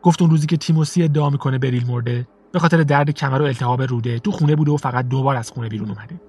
گفت 0.01 0.21
اون 0.21 0.31
روزی 0.31 0.47
که 0.47 0.57
تیموسی 0.57 1.03
ادعا 1.03 1.29
می‌کنه 1.29 1.57
بریل 1.57 1.87
مرده 1.87 2.27
به 2.51 2.59
خاطر 2.59 2.83
درد 2.83 3.09
کمر 3.09 3.41
و 3.41 3.45
التهاب 3.45 3.81
روده 3.81 4.19
تو 4.19 4.31
خونه 4.31 4.55
بوده 4.55 4.71
و 4.71 4.77
فقط 4.77 5.07
دو 5.07 5.23
بار 5.23 5.35
از 5.35 5.51
خونه 5.51 5.69
بیرون 5.69 5.89
اومده. 5.89 6.21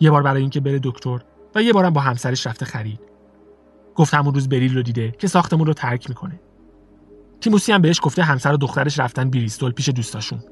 یه 0.00 0.10
بار 0.10 0.22
برای 0.22 0.40
اینکه 0.40 0.60
بره 0.60 0.80
دکتر 0.82 1.20
و 1.54 1.62
یه 1.62 1.72
بارم 1.72 1.90
با 1.90 2.00
همسرش 2.00 2.46
رفته 2.46 2.64
خرید. 2.64 3.00
گفت 3.94 4.14
همون 4.14 4.34
روز 4.34 4.48
بریل 4.48 4.76
رو 4.76 4.82
دیده 4.82 5.10
که 5.10 5.26
ساختمون 5.26 5.66
رو 5.66 5.72
ترک 5.72 6.08
می‌کنه. 6.08 6.40
تیموسی 7.40 7.72
هم 7.72 7.82
بهش 7.82 8.00
گفته 8.02 8.22
همسر 8.22 8.52
و 8.52 8.56
دخترش 8.56 8.98
رفتن 8.98 9.30
بریستول 9.30 9.72
پیش 9.72 9.88
دوستاشون. 9.88 10.42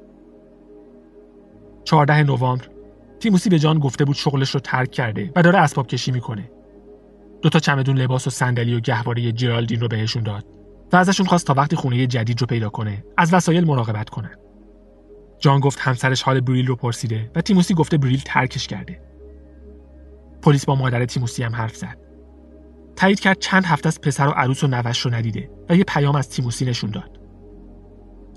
14 1.84 2.22
نوامبر 2.22 2.68
تیموسی 3.20 3.50
به 3.50 3.58
جان 3.58 3.78
گفته 3.78 4.04
بود 4.04 4.16
شغلش 4.16 4.50
رو 4.50 4.60
ترک 4.60 4.90
کرده 4.90 5.32
و 5.36 5.42
داره 5.42 5.58
اسباب 5.58 5.86
کشی 5.86 6.12
می‌کنه. 6.12 6.50
دو 7.42 7.48
تا 7.48 7.58
چمدون 7.58 7.98
لباس 7.98 8.26
و 8.26 8.30
صندلی 8.30 8.74
و 8.74 8.80
گهواره 8.80 9.32
جرالدین 9.32 9.80
رو 9.80 9.88
بهشون 9.88 10.22
داد 10.22 10.44
و 10.92 10.96
ازشون 10.96 11.26
خواست 11.26 11.46
تا 11.46 11.54
وقتی 11.54 11.76
خونه 11.76 12.06
جدید 12.06 12.40
رو 12.40 12.46
پیدا 12.46 12.68
کنه 12.68 13.04
از 13.16 13.34
وسایل 13.34 13.64
مراقبت 13.64 14.10
کنه. 14.10 14.30
جان 15.38 15.60
گفت 15.60 15.78
همسرش 15.80 16.22
حال 16.22 16.40
بریل 16.40 16.66
رو 16.66 16.76
پرسیده 16.76 17.30
و 17.34 17.40
تیموسی 17.40 17.74
گفته 17.74 17.98
بریل 17.98 18.22
ترکش 18.26 18.66
کرده. 18.66 19.00
پلیس 20.42 20.64
با 20.64 20.74
مادر 20.74 21.04
تیموسی 21.04 21.42
هم 21.42 21.54
حرف 21.54 21.76
زد. 21.76 21.98
تایید 22.96 23.20
کرد 23.20 23.38
چند 23.38 23.64
هفته 23.64 23.88
از 23.88 24.00
پسر 24.00 24.28
و 24.28 24.30
عروس 24.30 24.64
و 24.64 24.66
نوش 24.66 25.00
رو 25.00 25.14
ندیده 25.14 25.50
و 25.68 25.76
یه 25.76 25.84
پیام 25.84 26.16
از 26.16 26.30
تیموسی 26.30 26.64
نشون 26.64 26.90
داد. 26.90 27.20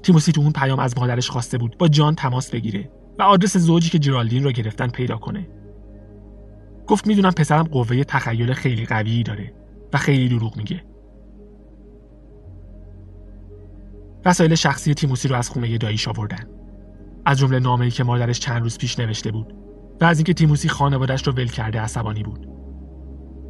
تیموسی 0.04 0.32
تو 0.32 0.42
اون 0.42 0.52
پیام 0.52 0.80
از 0.80 0.98
مادرش 0.98 1.30
خواسته 1.30 1.58
بود 1.58 1.78
با 1.78 1.88
جان 1.88 2.16
تماس 2.16 2.52
بگیره 2.52 2.92
و 3.20 3.24
آدرس 3.24 3.58
زوجی 3.58 3.90
که 3.90 4.00
جرالدین 4.00 4.44
رو 4.44 4.52
گرفتن 4.52 4.88
پیدا 4.88 5.18
کنه. 5.18 5.48
گفت 6.88 7.08
می‌دونم 7.08 7.32
پسرم 7.32 7.64
قوه 7.64 8.04
تخیل 8.04 8.54
خیلی 8.54 8.86
قویی 8.86 9.24
داره 9.24 9.54
و 9.94 9.98
خیلی 9.98 10.30
دروغ 10.30 10.58
میگه. 10.58 10.84
وسایل 14.26 14.56
شخصی 14.56 14.94
تیموسی 14.94 15.28
رو 15.28 15.36
از 15.36 15.50
خونه 15.50 15.78
داییش 15.78 16.08
آوردن. 16.08 16.48
از 17.26 17.40
جمله 17.40 17.60
نامه‌ای 17.60 17.92
که 17.92 18.04
مادرش 18.04 18.40
چند 18.40 18.62
روز 18.62 18.78
پیش 18.78 19.00
نوشته 19.00 19.32
بود 19.32 19.54
و 20.02 20.06
از 20.06 20.18
اینکه 20.18 20.34
تیموسی 20.34 20.70
خانوادش 20.70 21.28
رو 21.28 21.34
ول 21.34 21.48
کرده 21.48 21.82
عصبانی 21.82 22.24
بود. 22.24 22.48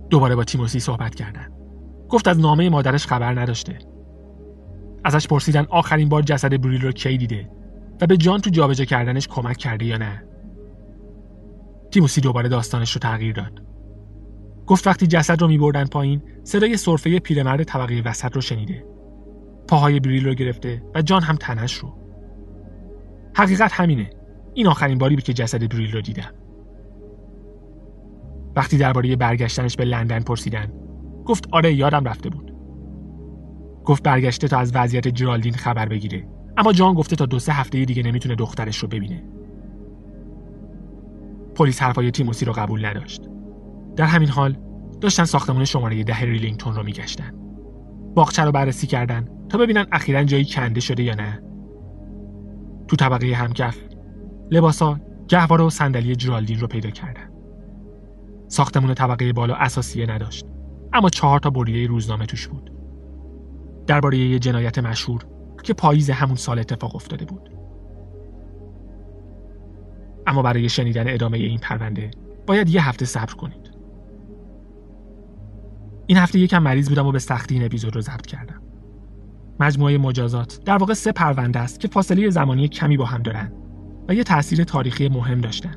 دوباره 0.09 0.35
با 0.35 0.43
تیموسی 0.43 0.79
صحبت 0.79 1.15
کردن. 1.15 1.47
گفت 2.09 2.27
از 2.27 2.39
نامه 2.39 2.69
مادرش 2.69 3.07
خبر 3.07 3.39
نداشته. 3.39 3.77
ازش 5.03 5.27
پرسیدن 5.27 5.65
آخرین 5.69 6.09
بار 6.09 6.21
جسد 6.21 6.61
بریل 6.61 6.81
رو 6.81 6.91
کی 6.91 7.17
دیده 7.17 7.49
به 8.07 8.17
جان 8.17 8.41
تو 8.41 8.49
جابجا 8.49 8.85
کردنش 8.85 9.27
کمک 9.27 9.57
کرده 9.57 9.85
یا 9.85 9.97
نه. 9.97 10.23
تیموسی 11.91 12.21
دوباره 12.21 12.49
داستانش 12.49 12.91
رو 12.91 12.99
تغییر 12.99 13.33
داد. 13.33 13.63
گفت 14.67 14.87
وقتی 14.87 15.07
جسد 15.07 15.41
رو 15.41 15.47
میبردن 15.47 15.85
پایین 15.85 16.21
صدای 16.43 16.77
سرفه 16.77 17.19
پیرمرد 17.19 17.63
طبقه 17.63 18.01
وسط 18.05 18.35
رو 18.35 18.41
شنیده. 18.41 18.85
پاهای 19.67 19.99
بریل 19.99 20.25
رو 20.25 20.33
گرفته 20.33 20.83
و 20.95 21.01
جان 21.01 21.21
هم 21.21 21.35
تنش 21.35 21.73
رو. 21.73 21.93
حقیقت 23.35 23.71
همینه. 23.73 24.09
این 24.53 24.67
آخرین 24.67 24.97
باری 24.97 25.15
بود 25.15 25.23
که 25.23 25.33
جسد 25.33 25.69
بریل 25.69 25.91
رو 25.91 26.01
دیدم. 26.01 26.31
وقتی 28.55 28.77
درباره 28.77 29.15
برگشتنش 29.15 29.75
به 29.75 29.85
لندن 29.85 30.19
پرسیدن 30.19 30.71
گفت 31.25 31.47
آره 31.51 31.73
یادم 31.73 32.03
رفته 32.03 32.29
بود 32.29 32.53
گفت 33.85 34.03
برگشته 34.03 34.47
تا 34.47 34.57
از 34.57 34.75
وضعیت 34.75 35.07
جرالدین 35.07 35.53
خبر 35.53 35.85
بگیره 35.85 36.27
اما 36.57 36.73
جان 36.73 36.93
گفته 36.93 37.15
تا 37.15 37.25
دو 37.25 37.39
سه 37.39 37.53
هفته 37.53 37.85
دیگه 37.85 38.03
نمی‌تونه 38.03 38.35
دخترش 38.35 38.77
رو 38.77 38.87
ببینه. 38.87 39.23
پلیس 41.55 41.81
حرفای 41.81 42.11
تیموسی 42.11 42.45
رو 42.45 42.53
قبول 42.53 42.85
نداشت. 42.85 43.21
در 43.95 44.05
همین 44.05 44.29
حال 44.29 44.57
داشتن 45.01 45.23
ساختمون 45.23 45.65
شماره 45.65 46.03
ده 46.03 46.21
ریلینگتون 46.21 46.75
رو 46.75 46.83
میگشتن. 46.83 47.33
باغچه 48.15 48.43
رو 48.43 48.51
بررسی 48.51 48.87
کردن 48.87 49.29
تا 49.49 49.57
ببینن 49.57 49.85
اخیرا 49.91 50.23
جایی 50.23 50.45
کنده 50.45 50.79
شده 50.79 51.03
یا 51.03 51.15
نه. 51.15 51.43
تو 52.87 52.95
طبقه 52.95 53.27
همکف 53.27 53.77
لباسا 54.51 54.99
گهواره 55.27 55.63
و 55.63 55.69
صندلی 55.69 56.15
جرالدین 56.15 56.59
رو 56.59 56.67
پیدا 56.67 56.89
کردن. 56.89 57.29
ساختمون 58.47 58.93
طبقه 58.93 59.33
بالا 59.33 59.55
اساسیه 59.55 60.05
نداشت 60.05 60.45
اما 60.93 61.09
چهار 61.09 61.39
تا 61.39 61.49
بریده 61.49 61.87
روزنامه 61.87 62.25
توش 62.25 62.47
بود. 62.47 62.71
درباره 63.87 64.17
یه 64.17 64.39
جنایت 64.39 64.79
مشهور 64.79 65.25
که 65.63 65.73
پاییز 65.73 66.09
همون 66.09 66.35
سال 66.35 66.59
اتفاق 66.59 66.95
افتاده 66.95 67.25
بود. 67.25 67.49
اما 70.27 70.41
برای 70.41 70.69
شنیدن 70.69 71.13
ادامه 71.13 71.37
این 71.37 71.59
پرونده 71.59 72.11
باید 72.47 72.69
یه 72.69 72.87
هفته 72.87 73.05
صبر 73.05 73.33
کنید. 73.33 73.73
این 76.07 76.17
هفته 76.17 76.39
یکم 76.39 76.63
مریض 76.63 76.89
بودم 76.89 77.07
و 77.07 77.11
به 77.11 77.19
سختی 77.19 77.55
این 77.55 77.65
اپیزود 77.65 77.95
رو 77.95 78.01
ضبط 78.01 78.25
کردم. 78.25 78.61
مجموعه 79.59 79.97
مجازات 79.97 80.59
در 80.65 80.77
واقع 80.77 80.93
سه 80.93 81.11
پرونده 81.11 81.59
است 81.59 81.79
که 81.79 81.87
فاصله 81.87 82.29
زمانی 82.29 82.67
کمی 82.67 82.97
با 82.97 83.05
هم 83.05 83.21
دارن 83.21 83.51
و 84.09 84.13
یه 84.13 84.23
تاثیر 84.23 84.63
تاریخی 84.63 85.09
مهم 85.09 85.41
داشتن. 85.41 85.75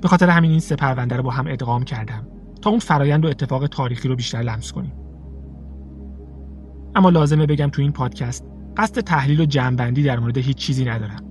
به 0.00 0.08
خاطر 0.08 0.28
همین 0.28 0.50
این 0.50 0.60
سه 0.60 0.76
پرونده 0.76 1.16
رو 1.16 1.22
با 1.22 1.30
هم 1.30 1.46
ادغام 1.46 1.84
کردم 1.84 2.28
تا 2.62 2.70
اون 2.70 2.78
فرایند 2.78 3.24
و 3.24 3.28
اتفاق 3.28 3.66
تاریخی 3.66 4.08
رو 4.08 4.16
بیشتر 4.16 4.38
لمس 4.38 4.72
کنیم. 4.72 4.92
اما 6.94 7.10
لازمه 7.10 7.46
بگم 7.46 7.68
تو 7.68 7.82
این 7.82 7.92
پادکست 7.92 8.44
قصد 8.76 9.00
تحلیل 9.00 9.40
و 9.40 9.44
جمعبندی 9.44 10.02
در 10.02 10.18
مورد 10.18 10.38
هیچ 10.38 10.56
چیزی 10.56 10.84
ندارم. 10.84 11.24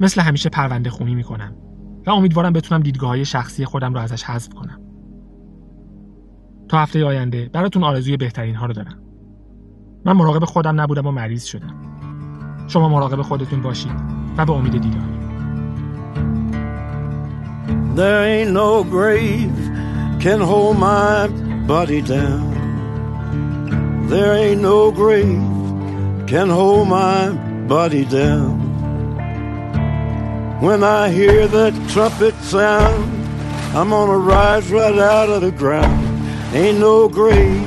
مثل 0.00 0.20
همیشه 0.20 0.48
پرونده 0.48 0.90
خونی 0.90 1.14
می‌کنم 1.14 1.56
و 2.06 2.10
امیدوارم 2.10 2.52
بتونم 2.52 2.82
دیدگاه 2.82 3.08
های 3.10 3.24
شخصی 3.24 3.64
خودم 3.64 3.94
رو 3.94 4.00
ازش 4.00 4.24
حذف 4.24 4.54
کنم. 4.54 4.80
تا 6.68 6.78
هفته 6.78 7.04
آینده 7.04 7.50
براتون 7.52 7.84
آرزوی 7.84 8.16
بهترین 8.16 8.54
ها 8.54 8.66
رو 8.66 8.72
دارم. 8.72 9.02
من 10.04 10.12
مراقب 10.12 10.44
خودم 10.44 10.80
نبودم 10.80 11.06
و 11.06 11.10
مریض 11.10 11.44
شدم. 11.44 11.74
شما 12.66 12.88
مراقب 12.88 13.22
خودتون 13.22 13.62
باشید 13.62 13.92
و 14.36 14.46
به 14.46 14.52
امید 14.52 14.72
دیدار 14.72 15.18
There 17.96 18.22
ain't 18.32 18.52
no 18.52 18.84
grave 18.84 19.58
can 20.20 20.40
hold 20.40 20.76
my 20.78 21.26
body 21.66 22.00
down. 22.00 22.46
There 24.08 24.32
ain't 24.42 24.60
no 24.60 24.92
grave 24.92 25.67
can 26.28 26.50
hold 26.50 26.86
my 26.86 27.30
body 27.66 28.04
down. 28.04 28.60
When 30.60 30.84
I 30.84 31.08
hear 31.08 31.48
that 31.48 31.72
trumpet 31.88 32.34
sound, 32.42 33.10
I'm 33.74 33.88
gonna 33.88 34.18
rise 34.18 34.70
right 34.70 34.98
out 34.98 35.30
of 35.30 35.40
the 35.40 35.50
ground. 35.50 36.06
Ain't 36.54 36.80
no 36.80 37.08
grave 37.08 37.64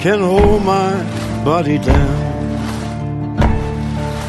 can 0.00 0.20
hold 0.20 0.64
my 0.64 0.92
body 1.44 1.76
down. 1.76 2.24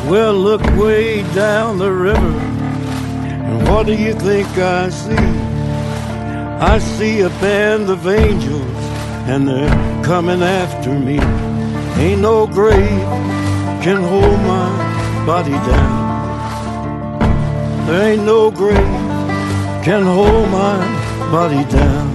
Well, 0.10 0.34
look 0.34 0.62
way 0.76 1.24
down 1.34 1.78
the 1.78 1.94
river 1.94 2.40
and 3.48 3.70
what 3.70 3.86
do 3.86 3.96
you 3.96 4.16
think 4.16 4.50
I 4.58 4.90
see? 4.90 5.30
I 6.74 6.78
see 6.80 7.22
a 7.22 7.30
band 7.30 7.90
of 7.90 8.06
angels, 8.06 8.84
and 9.32 9.48
they're 9.48 10.04
coming 10.04 10.42
after 10.42 11.00
me. 11.00 11.20
Ain't 12.02 12.22
no 12.22 12.48
grave 12.48 13.45
can 13.86 14.02
hold 14.02 14.40
my 14.40 15.26
body 15.28 15.52
down. 15.52 17.16
There 17.86 18.14
ain't 18.14 18.24
no 18.24 18.50
grave 18.50 18.78
can 19.84 20.02
hold 20.02 20.50
my 20.50 20.78
body 21.32 21.64
down. 21.66 21.76
body 21.76 21.76
down 21.78 22.15